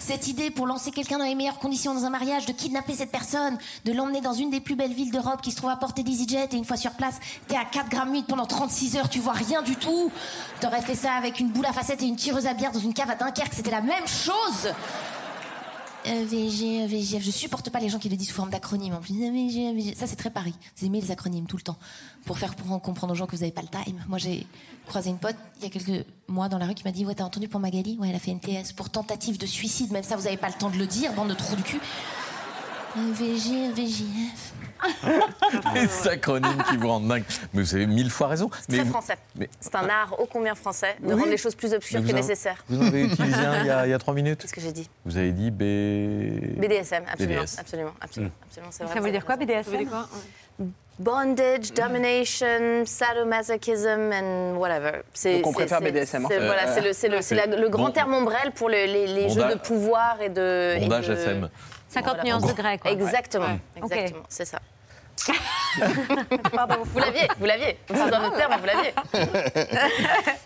[0.00, 3.12] Cette idée pour lancer quelqu'un dans les meilleures conditions dans un mariage, de kidnapper cette
[3.12, 6.02] personne, de l'emmener dans une des plus belles villes d'Europe qui se trouve à portée
[6.02, 9.20] d'EasyJet et une fois sur place, t'es à 4 grammes 8 pendant 36 heures, tu
[9.20, 10.10] vois rien du tout.
[10.60, 12.94] T'aurais fait ça avec une boule à facettes et une tireuse à bière dans une
[12.94, 14.72] cave à Dunkerque, c'était la même chose.
[16.04, 19.14] EVG, EVGF, je supporte pas les gens qui le disent sous forme d'acronyme en plus.
[19.94, 20.54] Ça c'est très Paris.
[20.76, 21.76] Vous aimez les acronymes tout le temps
[22.24, 24.02] pour faire pour comprendre aux gens que vous avez pas le time.
[24.08, 24.46] Moi j'ai
[24.86, 27.14] croisé une pote il y a quelques mois dans la rue qui m'a dit ouais
[27.14, 30.02] t'as entendu pour Magali ouais elle a fait une TS pour tentative de suicide même
[30.02, 31.80] ça vous avez pas le temps de le dire bande de trous du cul.
[32.96, 34.52] EVG, EVGF.
[35.74, 37.24] Les acronymes qui vous rendent dingue.
[37.52, 38.50] Mais vous avez mille fois raison.
[38.62, 39.16] C'est très vous- français.
[39.36, 41.12] mais- C'est un art ô combien français de Oui.
[41.14, 42.64] rendre les choses plus obscures que en- nécessaires.
[42.68, 44.40] Vous en avez utilisé un il y a, il y a trois minutes.
[44.40, 45.58] Qu'est-ce que j'ai dit Vous avez dit B.
[46.58, 47.58] BDSM, absolument, BDS.
[47.60, 48.94] absolument, absolument, absolument, c'est vrai.
[48.94, 49.86] Ça veut dire quoi, BDSM
[50.98, 55.00] Bondage, domination, sadomasochism and whatever.
[55.14, 56.38] C'est- Donc on préfère BDSM, en c'est-.
[56.38, 60.28] Voilà, c'est le, grand Bon- terme ombrelle pour le- les, les jeux de pouvoir et
[60.28, 60.74] de.
[60.76, 61.48] et Bondage de- FM.
[61.90, 62.24] 50 Voilà.
[62.24, 62.90] nuances de quoi.
[62.92, 64.24] Exactement, Ouais.
[64.28, 64.60] C'est ça.
[66.54, 67.78] Pardon, vous l'aviez, vous l'aviez.
[67.88, 68.92] C'est un autre terme, vous l'aviez.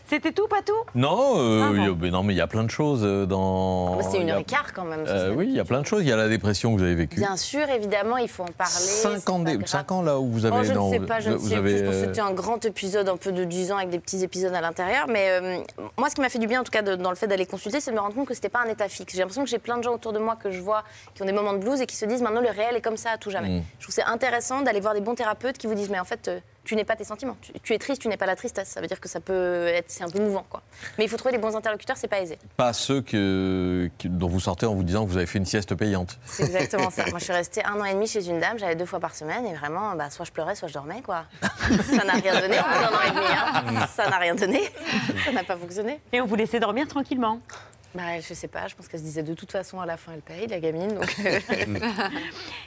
[0.09, 0.73] C'était tout, pas tout?
[0.95, 1.75] Non, euh, Ah bon.
[1.77, 3.97] il y a- mais non, mais il y a plein de choses euh, dans.
[3.97, 5.05] Bah, c'est une heure a- et quart quand même.
[5.09, 6.03] Euh, oui, il y a plein de choses.
[6.03, 7.17] Il y a la dépression que vous avez vécue.
[7.17, 8.73] Bien sûr, évidemment, il faut en parler.
[8.73, 10.57] 5 ans, là où vous avez.
[10.61, 11.79] Oh, je ne sais pas, je ne sais avez, plus.
[11.79, 13.99] Je pense que euh, c'était un grand épisode, un peu de 10 ans avec des
[13.99, 15.07] petits épisodes à l'intérieur.
[15.09, 15.59] Mais euh,
[15.97, 17.47] moi, ce qui m'a fait du bien, en tout cas, de- dans le fait d'aller
[17.47, 19.15] consulter, c'est de me rendre compte que c'était pas un état fixe.
[19.15, 21.27] J'ai l'impression que j'ai plein de gens autour de moi que je vois qui ont
[21.27, 23.19] des moments de blues et qui se disent maintenant le réel est comme ça à
[23.19, 23.49] tout jamais.
[23.49, 23.63] Mm.
[23.79, 26.05] Je trouve que c'est intéressant d'aller voir des bons thérapeutes qui vous disent mais en
[26.05, 27.37] fait, euh, tu n'es pas tes sentiments.
[27.43, 28.69] Tu, tu es triste, tu n'es pas la tristesse.
[28.69, 30.63] Ça veut dire que ça peut être, c'est un peu mouvant, quoi.
[30.97, 32.39] Mais il faut trouver les bons interlocuteurs, c'est pas aisé.
[32.57, 35.75] Pas ceux que, dont vous sortez en vous disant que vous avez fait une sieste
[35.75, 36.19] payante.
[36.25, 37.05] C'est exactement ça.
[37.11, 39.15] Moi, je suis restée un an et demi chez une dame, j'allais deux fois par
[39.15, 41.25] semaine et vraiment, bah, soit je pleurais, soit je dormais, quoi.
[41.43, 43.27] Ça n'a rien donné au bout d'un an et demi.
[43.81, 43.87] hein.
[43.95, 44.61] Ça n'a rien donné.
[45.25, 46.01] Ça n'a pas fonctionné.
[46.13, 47.41] Et on vous laissait dormir tranquillement
[47.95, 50.13] Bah, je sais pas, je pense qu'elle se disait de toute façon, à la fin,
[50.15, 50.95] elle paye, la gamine.
[50.95, 51.39] Donc, euh,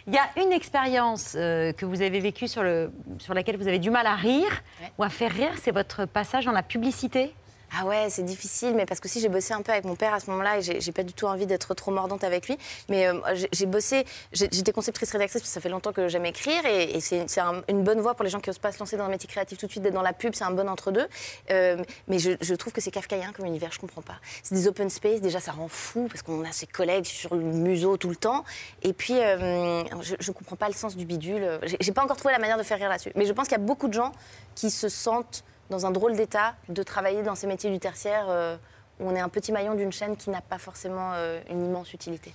[0.07, 3.67] Il y a une expérience euh, que vous avez vécue sur, le, sur laquelle vous
[3.67, 4.63] avez du mal à rire
[4.97, 7.33] ou à faire rire, c'est votre passage dans la publicité?
[7.75, 10.13] Ah ouais, c'est difficile, mais parce que si j'ai bossé un peu avec mon père
[10.13, 12.57] à ce moment-là et j'ai pas du tout envie d'être trop mordante avec lui.
[12.87, 13.19] Mais euh,
[13.51, 17.29] j'ai- bossé, j'étais conceptrice rédactrice parce que ça fait longtemps que j'aime écrire et, c'est
[17.29, 19.09] c'est un- une bonne voie pour les gens qui osent pas se lancer dans un
[19.09, 21.07] métier créatif tout de suite, d'être dans la pub, c'est un bon entre-deux.
[21.51, 24.15] Euh, mais je, trouve que c'est kafkaïen comme univers, je comprends pas.
[24.43, 27.43] C'est des open space, déjà ça rend fou parce qu'on a ses collègues sur le
[27.43, 28.45] museau tout le temps.
[28.81, 31.59] Et puis, euh, je, je comprends pas le sens du bidule.
[31.81, 33.11] J'ai pas encore trouvé la manière de faire rire là-dessus.
[33.15, 34.13] Mais je pense qu'il y a beaucoup de gens
[34.55, 38.55] qui se sentent dans un drôle d'état de travailler dans ces métiers du tertiaire euh,
[38.99, 41.93] où on est un petit maillon d'une chaîne qui n'a pas forcément euh, une immense
[41.93, 42.33] utilité.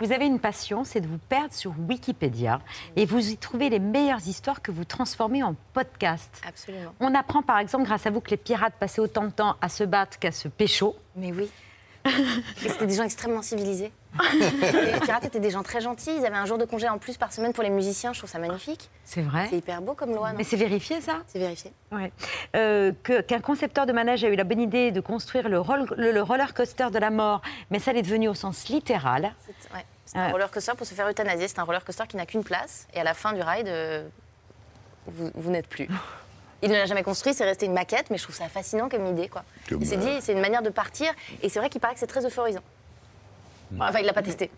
[0.00, 2.60] Vous avez une passion, c'est de vous perdre sur Wikipédia
[2.96, 6.42] et vous y trouvez les meilleures histoires que vous transformez en podcast.
[6.46, 6.92] Absolument.
[6.98, 9.68] On apprend par exemple grâce à vous que les pirates passaient autant de temps à
[9.68, 10.96] se battre qu'à se pécho.
[11.14, 11.48] Mais oui.
[12.64, 13.90] Et c'était des gens extrêmement civilisés.
[14.32, 16.12] les pirates étaient des gens très gentils.
[16.18, 18.12] Ils avaient un jour de congé en plus par semaine pour les musiciens.
[18.12, 18.90] Je trouve ça magnifique.
[19.04, 19.46] C'est vrai.
[19.50, 21.72] C'est hyper beau comme loi, non Mais c'est vérifié ça C'est vérifié.
[21.92, 22.12] Ouais.
[22.56, 22.92] Euh,
[23.26, 26.22] Qu'un concepteur de manège a eu la bonne idée de construire le, roll- le- le
[26.22, 27.40] roller coaster de la mort,
[27.70, 29.32] mais ça l'est devenu au sens littéral.
[29.46, 29.84] C'est ouais.
[30.26, 31.48] Un roller coaster pour se faire euthanasier.
[31.48, 32.86] C'est un roller coaster qui n'a qu'une place.
[32.94, 34.06] Et à la fin du ride, euh,
[35.06, 35.88] vous, vous n'êtes plus.
[36.64, 39.06] Il ne l'a jamais construit, c'est resté une maquette, mais je trouve ça fascinant comme
[39.06, 39.28] idée.
[39.28, 39.44] Quoi.
[39.68, 41.12] Comme, Il s'est dit, c'est une manière de partir.
[41.42, 42.62] Et c'est vrai qu'il paraît que c'est très euphorisant.
[43.78, 44.50] Enfin, il l'a pas testé.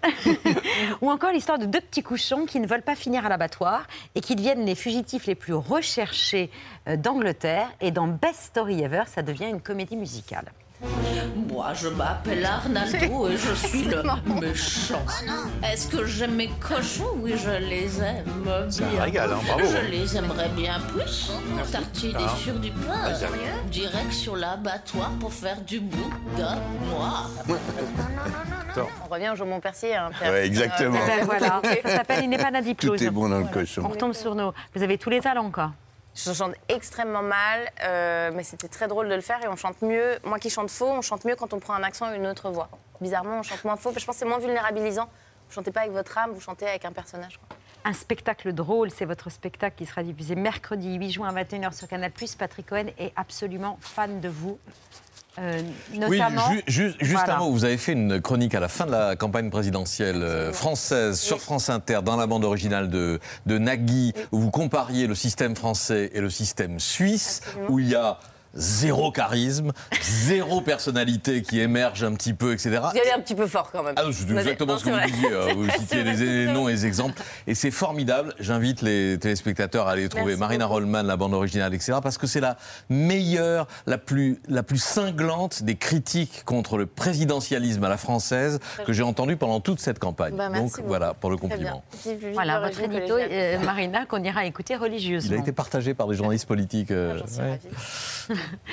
[1.00, 4.20] Ou encore l'histoire de deux petits cochons qui ne veulent pas finir à l'abattoir et
[4.20, 6.50] qui deviennent les fugitifs les plus recherchés
[6.86, 7.68] euh, d'Angleterre.
[7.80, 10.52] Et dans Best Story Ever, ça devient une comédie musicale.
[11.49, 14.03] Moi, je m'appelle Arnaldo et je suis le
[14.41, 15.03] méchant.
[15.64, 17.14] Est-ce que j'aime mes cochons?
[17.16, 18.66] Oui, je les aime bien.
[18.70, 19.62] C'est un régal, hein, bravo.
[19.64, 21.31] Je les aimerais bien plus.
[21.72, 22.35] Tartinés Ah.
[22.37, 22.93] sur du pain.
[23.07, 23.12] Ah,
[23.70, 26.57] Direct sur l'abattoir pour faire du boudin
[26.91, 27.31] noir.
[28.77, 29.97] On revient au Jean Percier.
[29.97, 30.11] Hein.
[30.22, 30.99] Ouais, exactement.
[31.07, 33.03] Ben voilà, ça s'appelle Il n'est pas Tout Nadiplose.
[33.03, 33.89] est bon dans le On cochon.
[33.89, 34.53] retombe sur nos.
[34.74, 35.72] Vous avez tous les talents, quoi.
[36.17, 39.83] Je chante extrêmement mal, euh, mais c'était très drôle de le faire et on chante
[39.83, 40.19] mieux.
[40.25, 42.51] Moi qui chante faux, on chante mieux quand on prend un accent et une autre
[42.51, 42.71] voix.
[43.03, 43.93] Bizarrement, on chante moins faux.
[43.95, 45.11] Je pense que c'est moins vulnérabilisant.
[45.49, 47.39] Vous chantez pas avec votre âme, vous chantez avec un personnage.
[47.85, 51.87] Un spectacle drôle, c'est votre spectacle qui sera diffusé mercredi 8 juin à 21h sur
[51.87, 52.11] Canal+.
[52.39, 54.59] Patrick Cohen est absolument fan de vous.
[55.39, 55.61] Euh,
[56.09, 57.37] Oui, notamment, ju- ju- juste Voilà.
[57.37, 57.51] un mot.
[57.53, 61.41] Vous avez fait une chronique à la fin de la campagne présidentielle euh, française sur
[61.41, 66.11] France Inter, dans la bande originale de, de Nagui, où vous compariez le système français
[66.14, 68.18] et le système suisse, où il y a
[68.57, 72.80] zéro charisme, zéro personnalité qui émerge un petit peu, etc.
[72.90, 73.94] Vous y allez un petit peu fort quand même.
[73.96, 75.28] Ah, c'est exactement non, ce que vous disiez.
[75.32, 77.20] euh, Vous citiez les, noms et les exemples.
[77.46, 78.34] Et c'est formidable.
[78.40, 81.98] J'invite les téléspectateurs à aller trouver Merci Marina Rollman, la bande originale, etc.
[82.02, 82.57] Parce que c'est la
[82.88, 88.92] meilleure, la plus, la plus cinglante des critiques contre le présidentialisme à la française que
[88.92, 90.34] j'ai entendue pendant toute cette campagne.
[90.34, 90.86] Bah, Donc beaucoup.
[90.88, 91.84] voilà, pour le compliment.
[92.32, 95.40] Voilà, votre édito, euh, Marina, qu'on ira écouter Il a religieusement.
[95.40, 96.90] été partagé par des journalistes politiques.
[96.90, 97.59] euh, ravie.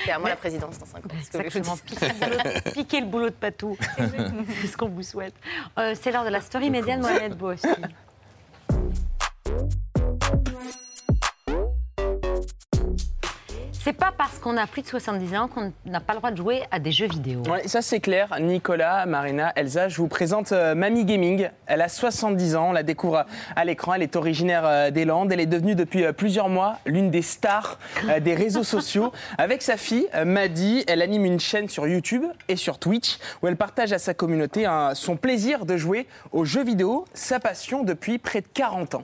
[0.05, 1.09] C'est à moi la présidence dans 5 ans.
[1.17, 1.95] Exactement, dis.
[1.95, 3.77] piquer le boulot, piquer le boulot de Patou.
[4.61, 5.33] C'est ce qu'on vous souhaite.
[5.77, 7.67] Euh, c'est l'heure de la story médiane, Mohamed Beau aussi.
[13.83, 16.37] C'est pas parce qu'on a plus de 70 ans qu'on n'a pas le droit de
[16.37, 17.41] jouer à des jeux vidéo.
[17.49, 18.29] Ouais, ça c'est clair.
[18.39, 21.49] Nicolas, Marina, Elsa, je vous présente euh, Mamie Gaming.
[21.65, 23.25] Elle a 70 ans, on la découvre
[23.57, 23.95] à l'écran.
[23.95, 25.33] Elle est originaire euh, des Landes.
[25.33, 27.77] Elle est devenue depuis euh, plusieurs mois l'une des stars
[28.07, 29.11] euh, des réseaux sociaux.
[29.37, 33.47] Avec sa fille, euh, Maddy, elle anime une chaîne sur YouTube et sur Twitch où
[33.49, 37.83] elle partage à sa communauté un- son plaisir de jouer aux jeux vidéo, sa passion
[37.83, 39.03] depuis près de 40 ans.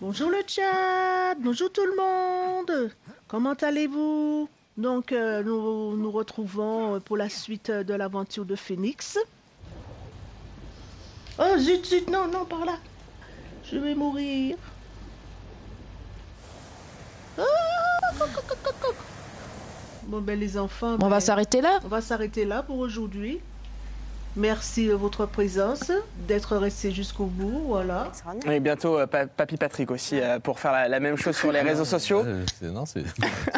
[0.00, 2.90] Bonjour le chat, bonjour tout le monde.
[3.32, 4.46] Comment allez-vous?
[4.76, 9.18] Donc euh, nous nous retrouvons euh, pour la suite euh, de l'aventure de Phoenix.
[11.38, 12.74] Oh zut zut non non par là.
[13.64, 14.58] Je vais mourir.
[17.38, 17.42] Ah.
[20.02, 20.96] Bon, ben, les enfants.
[21.00, 21.80] On va ben, s'arrêter là?
[21.84, 23.40] On va s'arrêter là pour aujourd'hui.
[24.34, 25.92] Merci de votre présence,
[26.26, 27.64] d'être resté jusqu'au bout.
[27.66, 28.10] Voilà.
[28.50, 31.52] Et bientôt, euh, Pa- Papy Patrick aussi, euh, pour faire la, la même chose sur
[31.52, 32.22] les réseaux sociaux.
[32.24, 33.02] Euh, non, c'est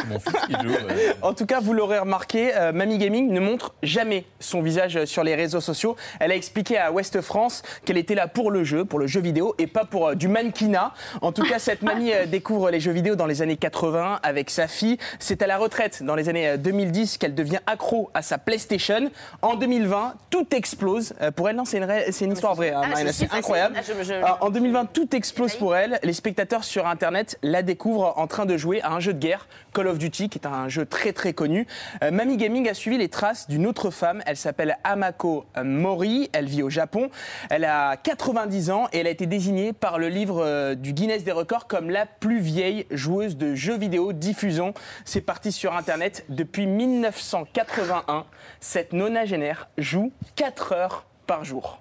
[0.09, 0.75] mon fils qui joue.
[1.23, 5.23] En tout cas, vous l'aurez remarqué, euh, Mamie Gaming ne montre jamais son visage sur
[5.23, 5.95] les réseaux sociaux.
[6.19, 9.21] Elle a expliqué à Ouest France qu'elle était là pour le jeu, pour le jeu
[9.21, 10.93] vidéo, et pas pour euh, du mannequinat.
[11.23, 14.51] En tout cas, cette mamie euh, découvre les jeux vidéo dans les années 80 avec
[14.51, 14.99] sa fille.
[15.21, 19.09] C'est à la retraite dans les années euh, 2010 qu'elle devient accro à sa PlayStation.
[19.41, 21.13] En 2020, tout explose.
[21.21, 21.85] Euh, Pour elle, non, c'est une,
[22.27, 23.75] une histoire vraie, Ah, c'est incroyable.
[23.79, 25.99] ah, je- je- Alors, en 2020, tout explose pour elle.
[26.03, 29.47] Les spectateurs sur Internet la découvrent en train de jouer à un jeu de guerre,
[29.74, 31.68] Call of Duty, qui est un jeu très très connu.
[32.04, 34.22] Euh, Mamie Gaming a suivi les traces d'une autre femme.
[34.26, 36.30] Elle s'appelle Amako euh, Mori.
[36.34, 37.10] Elle vit au Japon.
[37.50, 41.24] Elle a 90 ans et elle a été désignée par le livre euh, du Guinness
[41.24, 44.74] des records comme la plus vieille joueuse de jeux vidéo diffusant.
[45.06, 48.26] C'est parti sur Internet depuis 1981.
[48.60, 51.80] Cette nonagénaire joue 4 heures par jour.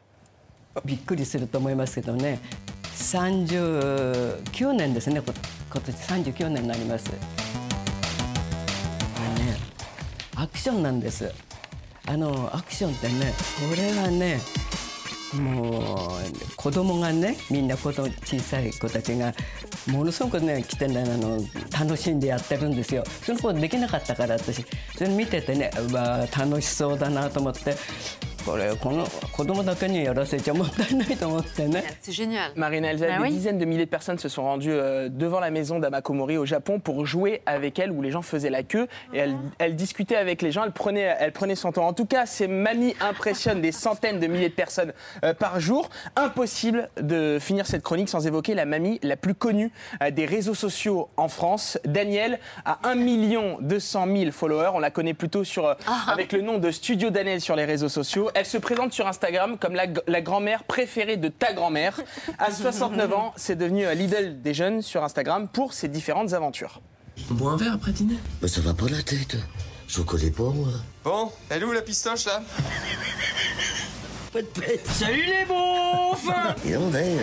[0.84, 2.40] びっくりすると思いますけどね
[2.94, 5.32] 39年ですねこ
[5.72, 7.61] 今年39年になりますこれね
[10.43, 11.33] アクションなんです。
[12.05, 13.33] あのアクションってね
[13.69, 14.41] これはね
[15.33, 19.33] もう子供がねみんな子供小さい子たちが
[19.87, 21.39] ものすごくね来てねあの
[21.71, 23.05] 楽しんでやってるんですよ。
[23.21, 24.65] その子できなかったから私。
[24.97, 27.77] それ見ててねうわ楽しそうだなと思って。
[28.44, 32.50] これこの子供だけにやらせちゃもったいないと思ってね C'est génial.
[32.56, 33.30] Marina Elsa, Bah des oui.
[33.30, 36.46] dizaines de milliers de personnes se sont rendues euh, devant la maison d'Amako Mori au
[36.46, 40.16] Japon pour jouer avec elle, où les gens faisaient la queue et elle, elle discutait
[40.16, 41.86] avec les gens, elle prenait, elle prenait son temps.
[41.86, 44.92] En tout cas, ces mamies impressionnent des centaines de milliers de personnes
[45.24, 45.90] euh, par jour.
[46.16, 49.70] Impossible de finir cette chronique sans évoquer la mamie la plus connue
[50.02, 51.78] euh, des réseaux sociaux en France.
[51.84, 52.96] Daniel a 1
[53.60, 54.70] 200 000 followers.
[54.74, 55.74] On la connaît plutôt sur, euh,
[56.10, 58.30] avec le nom de Studio Daniel sur les réseaux sociaux.
[58.35, 61.99] Elle se présente sur Instagram comme la, la grand-mère préférée de ta grand-mère.
[62.39, 66.81] À 69 ans, c'est devenu euh, l'idole des jeunes sur Instagram pour ses différentes aventures.
[67.29, 69.37] On boit un verre après dîner Mais ça va pas la tête.
[69.87, 70.69] Je vous connais pas, moi.
[71.03, 72.41] Bon, elle est où la pistoche là?
[74.33, 76.27] Salut les beaufs
[76.65, 77.17] Et on est.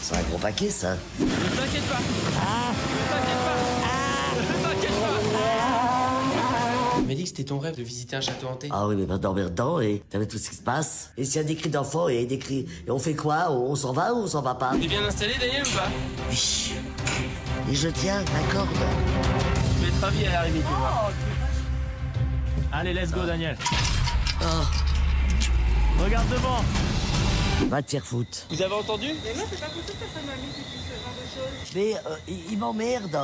[0.00, 0.96] C'est un gros paquet, ça.
[1.20, 3.53] Ne t'inquiète pas Ne t'inquiète pas
[7.06, 9.18] m'as dit que c'était ton rêve de visiter un château hanté Ah oui, mais pas
[9.18, 11.10] dormir dedans et t'avais tout ce qui se passe.
[11.16, 12.66] Et s'il y a des cris d'enfants et des cris.
[12.86, 13.50] Et on fait quoi?
[13.50, 14.72] On s'en va ou on s'en va pas?
[14.80, 15.88] T'es bien installé Daniel ou pas?
[16.30, 16.72] Oui.
[17.70, 18.68] Et je tiens la corde.
[19.76, 21.10] Je vais être ravi à l'arrivée, tu vois.
[22.72, 23.56] Allez, let's go, Daniel.
[24.42, 24.44] Oh,
[26.02, 26.62] Regarde devant.
[27.68, 28.38] va te faire foutre.
[28.50, 29.08] Vous avez entendu?
[31.74, 33.16] Mais euh, il, il m'emmerde.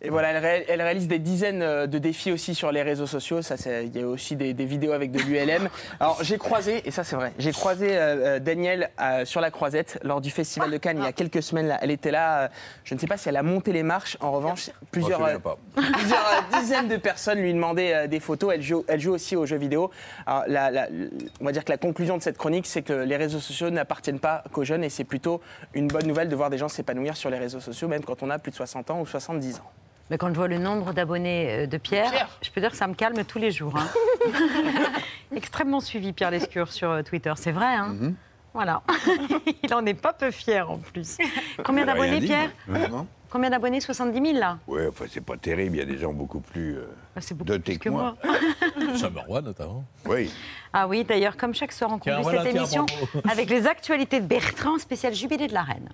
[0.00, 3.08] Et voilà, elle, ré- elle réalise des dizaines euh, de défis aussi sur les réseaux
[3.08, 3.42] sociaux.
[3.42, 5.68] Ça, il y a aussi des, des vidéos avec de l'ULM.
[6.00, 9.50] Alors, j'ai croisé, et ça c'est vrai, j'ai croisé euh, euh, Danielle euh, sur la
[9.50, 11.66] Croisette lors du Festival de Cannes il y a quelques semaines.
[11.66, 11.78] Là.
[11.82, 12.42] Elle était là.
[12.42, 12.48] euh,
[12.84, 14.16] je ne sais pas si elle a monté les marches.
[14.20, 15.50] En revanche, plusieurs, Oh,
[16.60, 18.52] dizaines de personnes lui demandaient des photos.
[18.54, 19.90] Elle joue, elle joue aussi aux jeux vidéo.
[20.26, 20.88] Alors, la- la-
[21.40, 24.20] on va dire que la conclusion de cette chronique, c'est que les réseaux sociaux n'appartiennent
[24.20, 25.40] pas qu'aux jeunes, et c'est plutôt
[25.74, 28.30] une bonne nouvelle de voir des gens s'épanouir sur les réseaux sociaux, même quand on
[28.30, 29.70] a plus de 60 ans ou 70 ans.
[30.10, 32.86] Mais quand je vois le nombre d'abonnés euh, de Pierre, je peux dire que ça
[32.86, 33.74] me calme tous les jours.
[33.76, 33.86] hein.
[35.36, 37.32] Extrêmement suivi, Pierre Lescure, sur euh, Twitter.
[37.36, 38.14] C'est vrai, hein Mhm.
[38.54, 38.82] Voilà.
[39.62, 41.18] Il en est pas peu fier, en plus.
[41.64, 43.78] Combien d'abonnés, Pierre Vraiment Combien d'abonnés?
[43.80, 45.76] 70 000, là Ouais, enfin, c'est pas terrible.
[45.76, 48.16] Il y a des gens beaucoup plus euh, Ah, beaucoup dotés plus que que moi.
[48.24, 49.40] moi.
[49.42, 49.84] Notamment.
[50.06, 50.32] Oui.
[50.72, 52.86] Ah oui, d'ailleurs, comme chaque soir, on conclut voilà, cette tiens, émission
[53.30, 55.88] avec les actualités de Bertrand, spécial jubilé de la reine.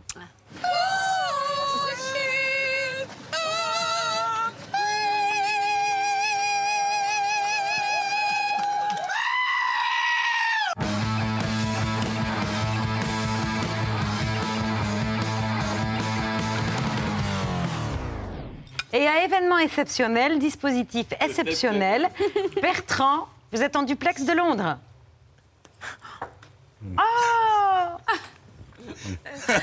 [18.95, 22.09] Et à événement exceptionnel, dispositif exceptionnel,
[22.63, 24.79] Bertrand, vous êtes en duplex de Londres.
[26.97, 27.97] Ah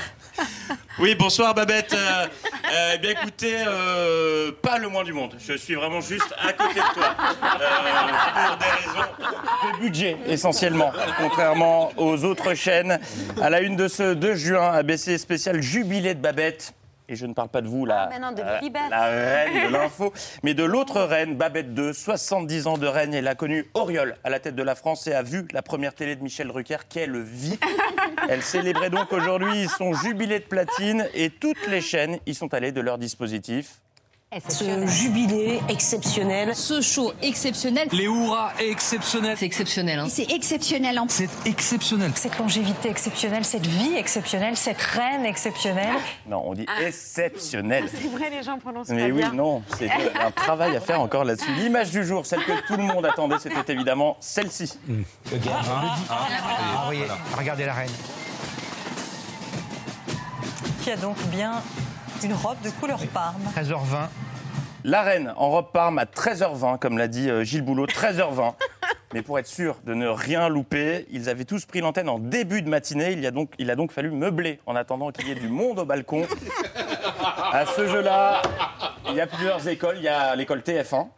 [0.98, 1.94] Oui, bonsoir Babette.
[1.94, 5.34] Euh, euh, eh bien écoutez, euh, pas le moins du monde.
[5.38, 7.14] Je suis vraiment juste à côté de toi.
[7.40, 10.92] Pour des raisons de budget, essentiellement.
[11.16, 13.00] Contrairement aux autres chaînes.
[13.40, 16.74] À la une de ce 2 juin, ABC spécial Jubilé de Babette.
[17.12, 20.14] Et je ne parle pas de vous, la, Ah, non, de la reine de l'info,
[20.42, 23.12] mais de l'autre reine, Babette II, 70 ans de reine.
[23.12, 25.94] Elle a connu Auriol à la tête de la France et a vu la première
[25.94, 27.58] télé de Michel Drucker, qu'elle vit.
[28.30, 32.72] Elle célébrait donc aujourd'hui son jubilé de platine et toutes les chaînes y sont allées
[32.72, 33.82] de leur dispositif.
[34.48, 36.54] Ce jubilé exceptionnel.
[36.56, 37.86] Ce show exceptionnel.
[37.92, 39.36] Les hurrahs exceptionnels.
[39.38, 39.98] C'est exceptionnel.
[39.98, 40.06] Hein.
[40.08, 40.98] C'est exceptionnel.
[40.98, 42.12] en- C'est exceptionnel.
[42.14, 45.94] Cette longévité exceptionnelle, cette vie exceptionnelle, cette reine exceptionnelle.
[46.26, 47.84] Non, on dit exceptionnel.
[47.92, 49.32] C'est vrai, les gens prononcent Mais pas oui, bien.
[49.34, 51.52] non, c'est un travail à faire encore là-dessus.
[51.58, 54.78] L'image du jour, celle que tout le monde attendait, c'était évidemment celle-ci.
[56.08, 57.00] Ah, oui,
[57.36, 57.90] regardez la reine.
[60.82, 61.52] Qui a donc bien
[62.24, 63.42] une robe de couleur parme.
[63.56, 64.08] 13h20.
[64.84, 68.54] La reine en robe parme à 13h20, comme l'a dit euh, Gilles Boulot, 13h20.
[69.14, 72.62] Mais pour être sûr de ne rien louper, ils avaient tous pris l'antenne en début
[72.62, 73.12] de matinée.
[73.12, 75.48] Il, y a donc, il a donc fallu meubler en attendant qu'il y ait du
[75.48, 76.26] monde au balcon.
[77.52, 78.40] À ce jeu-là,
[79.08, 79.96] il y a plusieurs écoles.
[79.98, 81.08] Il y a l'école TF1.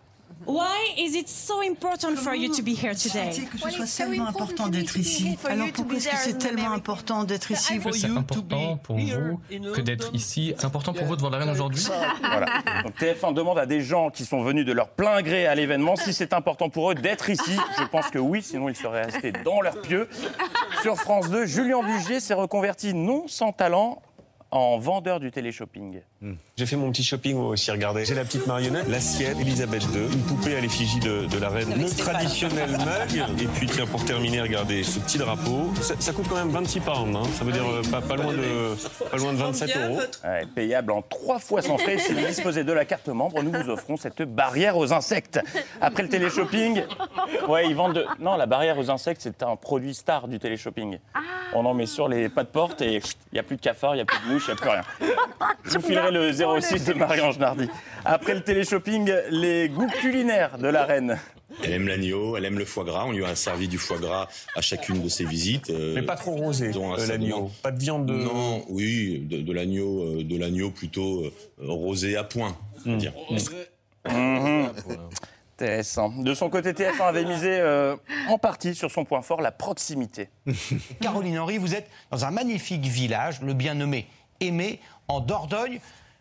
[0.46, 3.30] Why is it so important for you to be here today?
[3.50, 5.38] que ce soit tellement important d'être ici?
[5.44, 7.80] Alors pourquoi est-ce que c'est tellement important d'être ici?
[7.92, 9.40] C'est important pour vous
[9.72, 10.54] que d'être ici?
[10.56, 11.86] C'est important pour vous de voir la reine aujourd'hui?
[12.20, 12.46] Voilà.
[12.82, 15.96] Donc TF1 demande à des gens qui sont venus de leur plein gré à l'événement
[15.96, 17.56] si c'est important pour eux d'être ici.
[17.78, 20.08] Je pense que oui, sinon ils seraient restés dans leur pieu.
[20.82, 24.02] Sur France 2, Julien Bugier s'est reconverti non sans talent
[24.50, 26.00] en vendeur du téléshopping.
[26.56, 28.04] J'ai fait mon petit shopping moi aussi, regardez.
[28.04, 31.48] J'ai la petite marionnette, la sienne, Elisabeth II, une poupée à l'effigie de, de la
[31.48, 35.70] reine, le traditionnel mug, et puis tiens, pour terminer, regardez ce petit drapeau.
[35.80, 37.28] Ça, ça coûte quand même 26 pounds, hein.
[37.36, 38.74] ça veut dire euh, pas, pas loin de,
[39.10, 39.98] pas loin de 27 euros.
[40.24, 41.98] Ouais, payable en trois fois sans frais.
[41.98, 45.40] Si vous disposez de la carte membre, nous vous offrons cette barrière aux insectes.
[45.80, 46.82] Après le téléshopping,
[47.48, 47.94] ouais, ils vendent.
[47.94, 50.98] de- Non, la barrière aux insectes, c'est un produit star du téléshopping.
[51.54, 53.02] On en met sur les pas de porte et il
[53.34, 54.70] n'y a plus de cafards, il n'y a plus de mouches, il n'y a plus
[54.70, 54.82] rien.
[55.64, 57.68] Je vous filerai le 06 de Marie-Ange Nardi.
[58.04, 61.18] Après le téléshopping, les goûts culinaires de la reine.
[61.62, 63.04] Elle aime l'agneau, elle aime le foie gras.
[63.06, 65.70] On lui a servi du foie gras à chacune de ses visites.
[65.70, 67.50] euh, Mais pas trop rosé, un euh, l'agneau.
[67.62, 68.12] Pas de viande de...
[68.14, 72.56] Non, oui, de, de l'agneau, euh, de l'agneau plutôt euh, rosé à point.
[72.86, 73.12] on va dire.
[74.08, 74.70] Mhm.
[75.56, 76.08] Intéressant.
[76.10, 77.94] De son côté, TF1 avait misé euh,
[78.28, 80.28] en partie sur son point fort, la proximité.
[81.00, 84.06] Caroline Henry, vous êtes dans un magnifique village, le bien nommé
[84.40, 85.78] Aimé, en Dordogne.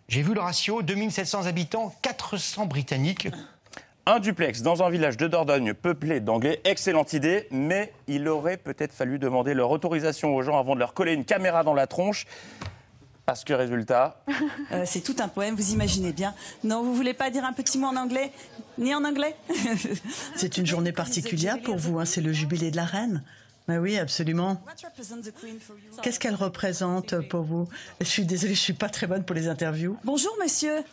[0.07, 3.29] J'ai vu le ratio, 2700 habitants, 400 Britanniques.
[4.05, 8.91] Un duplex dans un village de Dordogne peuplé d'anglais, excellente idée, mais il aurait peut-être
[8.91, 12.25] fallu demander leur autorisation aux gens avant de leur coller une caméra dans la tronche.
[13.25, 14.21] Parce que résultat,
[14.71, 16.33] Euh, c'est tout un poème, vous imaginez bien.
[16.63, 18.31] Non, vous voulez pas dire un petit mot en anglais
[18.77, 19.35] Ni en anglais
[20.35, 23.23] C'est une journée particulière pour vous, hein, c'est le jubilé de la reine.
[23.67, 24.61] Ben oui, absolument.
[26.01, 27.69] Qu'est-ce qu'elle représente pour vous?
[28.01, 29.97] Je suis désolée, je suis pas très bonne pour les interviews.
[30.03, 30.83] Bonjour monsieur.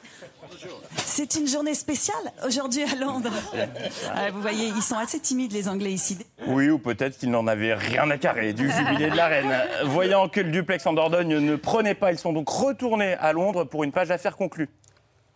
[0.96, 3.32] C'est une journée spéciale aujourd'hui à Londres.
[4.14, 6.18] Ah, vous voyez, ils sont assez timides les Anglais ici.
[6.46, 9.52] oui ou peut-être qu'ils n'en avaient rien à carrer du jubilé de la reine.
[9.86, 13.64] Voyant que le duplex en Dordogne ne prenait pas, ils sont donc retournés à Londres
[13.64, 14.68] pour une page d'affaires conclue.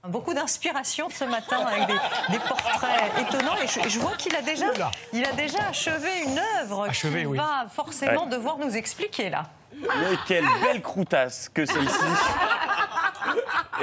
[0.08, 1.94] Beaucoup d'inspiration ce matin avec des,
[2.32, 3.56] des portraits étonnants.
[3.62, 4.66] Et je, je vois qu'il a déjà,
[5.12, 7.38] il a déjà achevé une œuvre Achevé, qu'il oui.
[7.38, 8.30] va forcément Ouais.
[8.30, 9.44] devoir nous expliquer là.
[9.80, 12.04] Mais quelle belle croutasse que celle-ci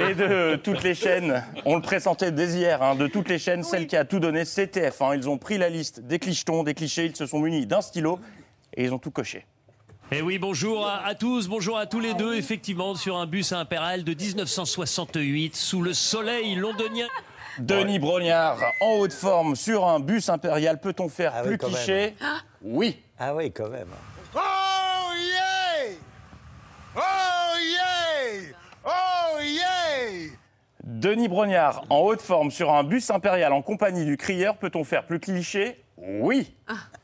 [0.00, 3.62] Et de toutes les chaînes, on le pressentait dès hier, hein, de toutes les chaînes,
[3.62, 5.16] celle qui a tout donné, c'est TF1.
[5.16, 8.18] Ils ont pris la liste des clichetons, des clichés, ils se sont munis d'un stylo
[8.74, 9.44] et ils ont tout coché.
[10.12, 12.34] Et Eh oui, bonjour à, à tous, bonjour à tous les deux.
[12.34, 17.06] Effectivement, sur un bus impérial de 1968, sous le soleil londonien.
[17.58, 21.74] Denis Brognard, en haute forme, sur un bus impérial, peut-on faire Ah oui, plus même.
[21.76, 22.14] cliché
[22.62, 22.98] Oui.
[23.18, 23.88] Ah oui, quand même.
[24.34, 24.38] Oh
[25.16, 25.94] yeah!
[26.94, 27.00] Oh
[27.58, 28.52] yeah!
[28.84, 30.28] Oh yeah!
[30.84, 35.06] Denis Brognard, en haute forme, sur un bus impérial en compagnie du crieur, peut-on faire
[35.06, 36.52] plus cliché Oui.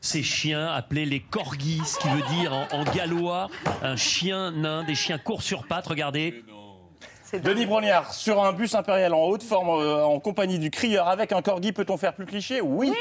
[0.01, 3.47] Ces chiens appelés les corgis, ce qui veut dire en, en gallois
[3.81, 6.43] un chien nain, des chiens courts sur pattes, regardez.
[7.31, 11.31] Denis Brognard, sur un bus impérial en haute forme, euh, en compagnie du crieur avec
[11.31, 12.59] un corgi, peut-on faire plus cliché?
[12.59, 12.91] Oui.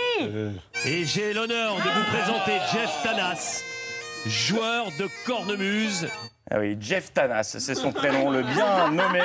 [0.84, 3.62] Et j'ai l'honneur de vous présenter Jeff Tanas,
[4.26, 6.09] joueur de cornemuse.
[6.51, 9.20] Ah oui, Jeff Tanas, c'est son prénom, le bien nommé,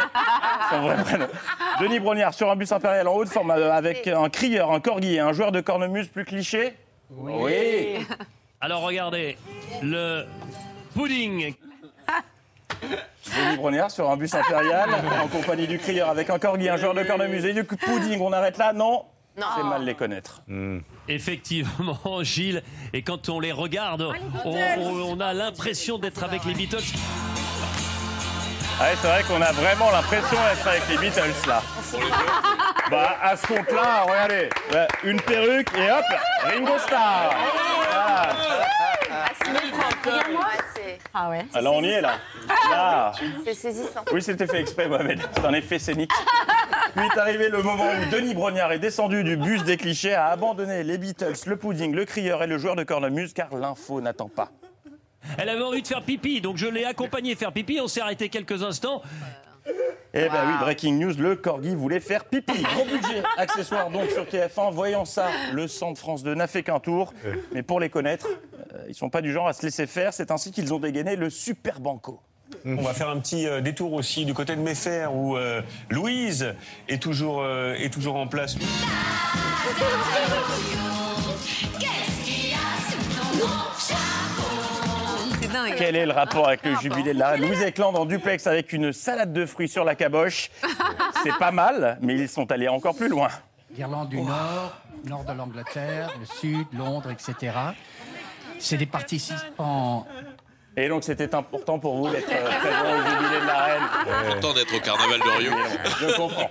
[0.69, 1.27] son vrai prénom.
[1.79, 5.15] Denis Brognard, sur un bus impérial en haute forme, euh, avec un crieur, un corgi
[5.15, 6.73] et un joueur de cornemuse plus cliché
[7.11, 8.05] Oui.
[8.59, 9.37] Alors regardez,
[9.81, 10.25] le
[10.93, 11.53] pudding.
[12.81, 14.89] Denis Brognard sur un bus impérial
[15.23, 18.19] en compagnie du crieur avec un corgi, un joueur de cornemuse et du pudding.
[18.19, 19.05] On arrête là Non
[19.35, 20.41] C'est mal les connaître.
[21.07, 22.63] Effectivement, Gilles.
[22.93, 24.07] Et quand on les regarde,
[24.45, 26.77] on, a l'impression d'être avec les Beatles.
[28.79, 31.61] Ah ouais, c'est vrai qu'on a vraiment l'impression d'être avec les Beatles là.
[32.89, 36.05] Bah, à ce compte-là, regardez, ouais, une perruque et hop,
[36.43, 37.33] Ringo Starr.
[37.77, 38.35] Voilà.
[40.03, 40.72] Regarde-moi.
[41.13, 41.45] Ah ouais.
[41.53, 42.13] Ah, là, on y est, là.
[42.71, 43.11] Là.
[43.45, 44.03] C'est saisissant.
[44.11, 45.19] Oui, c'était fait exprès, Mohamed.
[45.35, 46.11] C'est un effet scénique.
[46.95, 50.27] Puis est arrivé le moment où Denis Brognard est descendu du bus des clichés, a
[50.27, 54.27] abandonné les Beatles, le pudding, le crieur et le joueur de cornemuse, car l'info n'attend
[54.27, 54.49] pas.
[55.37, 57.79] Elle avait envie de faire pipi, donc je l'ai accompagnée faire pipi.
[57.81, 59.01] On s'est arrêté quelques instants.
[60.15, 62.61] Eh ben oui, breaking news, le corgi voulait faire pipi.
[62.75, 64.71] Gros budget, accessoire donc sur TF1.
[64.71, 67.13] Voyant ça, le centre France 2 n'a fait qu'un tour.
[67.53, 68.27] Mais pour les connaître,
[68.73, 70.13] euh, ils sont pas du genre à se laisser faire.
[70.13, 72.21] C'est ainsi qu'ils ont dégainé le Super Banco.
[72.65, 76.53] On va faire un petit euh, détour aussi du côté de Méfer où euh, Louise
[76.87, 78.55] est toujours, euh, est toujours en place.
[83.77, 84.32] C'est
[85.53, 85.75] dingue.
[85.77, 88.73] Quel est le rapport avec le jubilé de la reine Louise Ekland en duplex avec
[88.73, 90.51] une salade de fruits sur la caboche.
[91.23, 93.29] C'est pas mal, mais ils sont allés encore plus loin.
[93.75, 94.75] L'Irlande du Nord,
[95.05, 97.53] nord de l'Angleterre, le Sud, Londres, etc.
[98.59, 100.05] C'est des participants.
[100.75, 104.33] Et donc c'était important pour vous d'être euh, présent au jubilé de la reine.
[104.33, 105.51] Content d'être au carnaval de Rio.
[105.99, 106.49] Je comprends.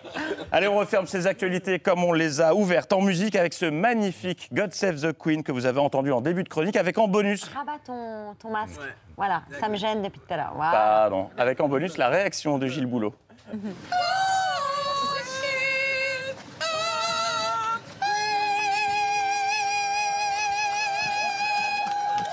[0.53, 4.49] Allez, on referme ces actualités comme on les a ouvertes en musique avec ce magnifique
[4.53, 7.51] God Save the Queen que vous avez entendu en début de chronique avec en bonus.
[7.53, 8.81] Rabat ton, ton masque.
[9.17, 10.53] Voilà, ça me gêne depuis tout à l'heure.
[10.55, 10.73] Voilà.
[10.73, 11.31] Pardon.
[11.37, 13.15] Avec en bonus la réaction de Gilles Boulot.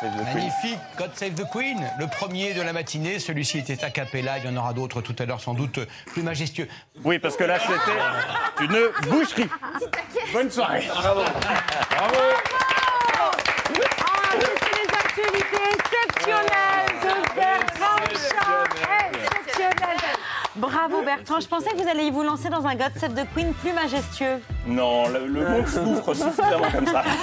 [0.01, 3.19] Magnifique, God Save the Queen, le premier de la matinée.
[3.19, 6.23] Celui-ci était a cappella, il y en aura d'autres tout à l'heure, sans doute plus
[6.23, 6.67] majestueux.
[7.03, 9.49] Oui, parce que là c'était une boucherie.
[10.31, 10.87] Bonne soirée.
[10.87, 11.21] Bravo.
[11.89, 12.15] Bravo.
[14.01, 18.63] Ah, c'est les actualités exceptionnelles de Bertrand Champ.
[19.35, 20.15] Exceptionnelles.
[20.55, 23.53] Bravo Bertrand, je pensais que vous alliez vous lancer dans un God Save the Queen
[23.53, 24.41] plus majestueux.
[24.65, 27.03] Non, le, le monde souffre suffisamment comme ça.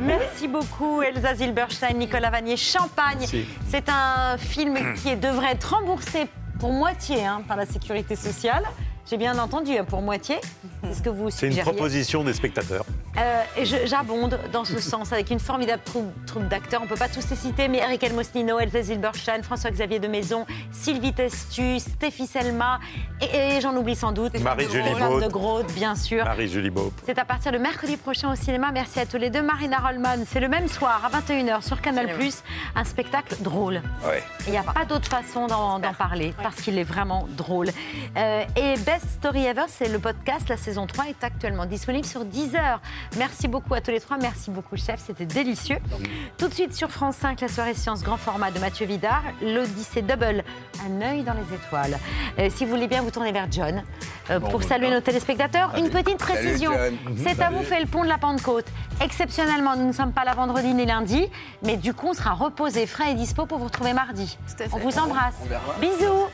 [0.00, 3.26] Merci beaucoup Elsa Zilberstein, Nicolas Vanier, Champagne.
[3.68, 6.26] C'est un film qui devrait être remboursé
[6.58, 8.64] pour moitié hein, par la sécurité sociale.
[9.08, 10.36] J'ai bien entendu, hein, pour moitié.
[10.84, 12.84] C'est ce que vous C'est une proposition des spectateurs.
[13.18, 16.80] Euh, et je- j'abonde dans ce sens avec une formidable troupe, troupe d'acteurs.
[16.80, 20.46] On ne peut pas tous les citer, mais Eric Elmosnino, Elsa Zilberstein, François-Xavier de Maison,
[20.70, 22.78] Sylvie Testu, Stéphie Selma,
[23.20, 24.38] et, et j'en oublie sans doute.
[24.40, 25.22] Marie-Julie Stéphane Maud.
[25.22, 26.24] de Groot, bien sûr.
[26.24, 26.92] Marie-Julie Beaup.
[27.04, 28.70] C'est à partir de mercredi prochain au cinéma.
[28.72, 29.42] Merci à tous les deux.
[29.42, 32.08] Marina Rollman, c'est le même soir à 21h sur Canal+.
[32.76, 33.82] Un spectacle drôle.
[34.06, 34.22] Ouais.
[34.46, 37.68] Il n'y a pas d'autre façon d'en d'en parler parce qu'il est vraiment drôle.
[38.16, 40.48] Euh, et Best Story Ever, c'est le podcast.
[40.48, 42.80] La saison 3 est actuellement disponible sur Deezer.
[43.16, 44.18] Merci beaucoup à tous les trois.
[44.18, 45.00] Merci beaucoup, chef.
[45.04, 45.78] C'était délicieux.
[46.36, 49.22] Tout de suite sur France 5, la soirée science grand format de Mathieu Vidard.
[49.42, 50.44] L'Odyssée Double,
[50.86, 51.98] un œil dans les étoiles.
[52.38, 53.82] Euh, si vous voulez bien vous tourner vers John
[54.30, 56.72] euh, pour saluer nos téléspectateurs, une petite précision.
[57.16, 58.66] C'est à vous fait le pont de la Pentecôte.
[59.00, 61.26] Exceptionnellement, nous ne sommes pas là vendredi ni lundi,
[61.62, 64.38] mais du coup, on sera reposé, frais et dispo pour vous retrouver mardi.
[64.72, 65.34] On vous embrasse.
[65.80, 66.26] Bisous.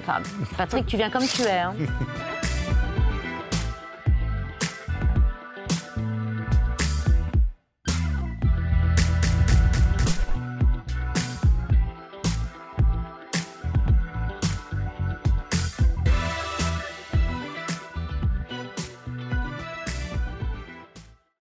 [0.00, 0.20] Enfin,
[0.56, 1.58] Patrick, tu viens comme tu es.
[1.60, 1.74] hein.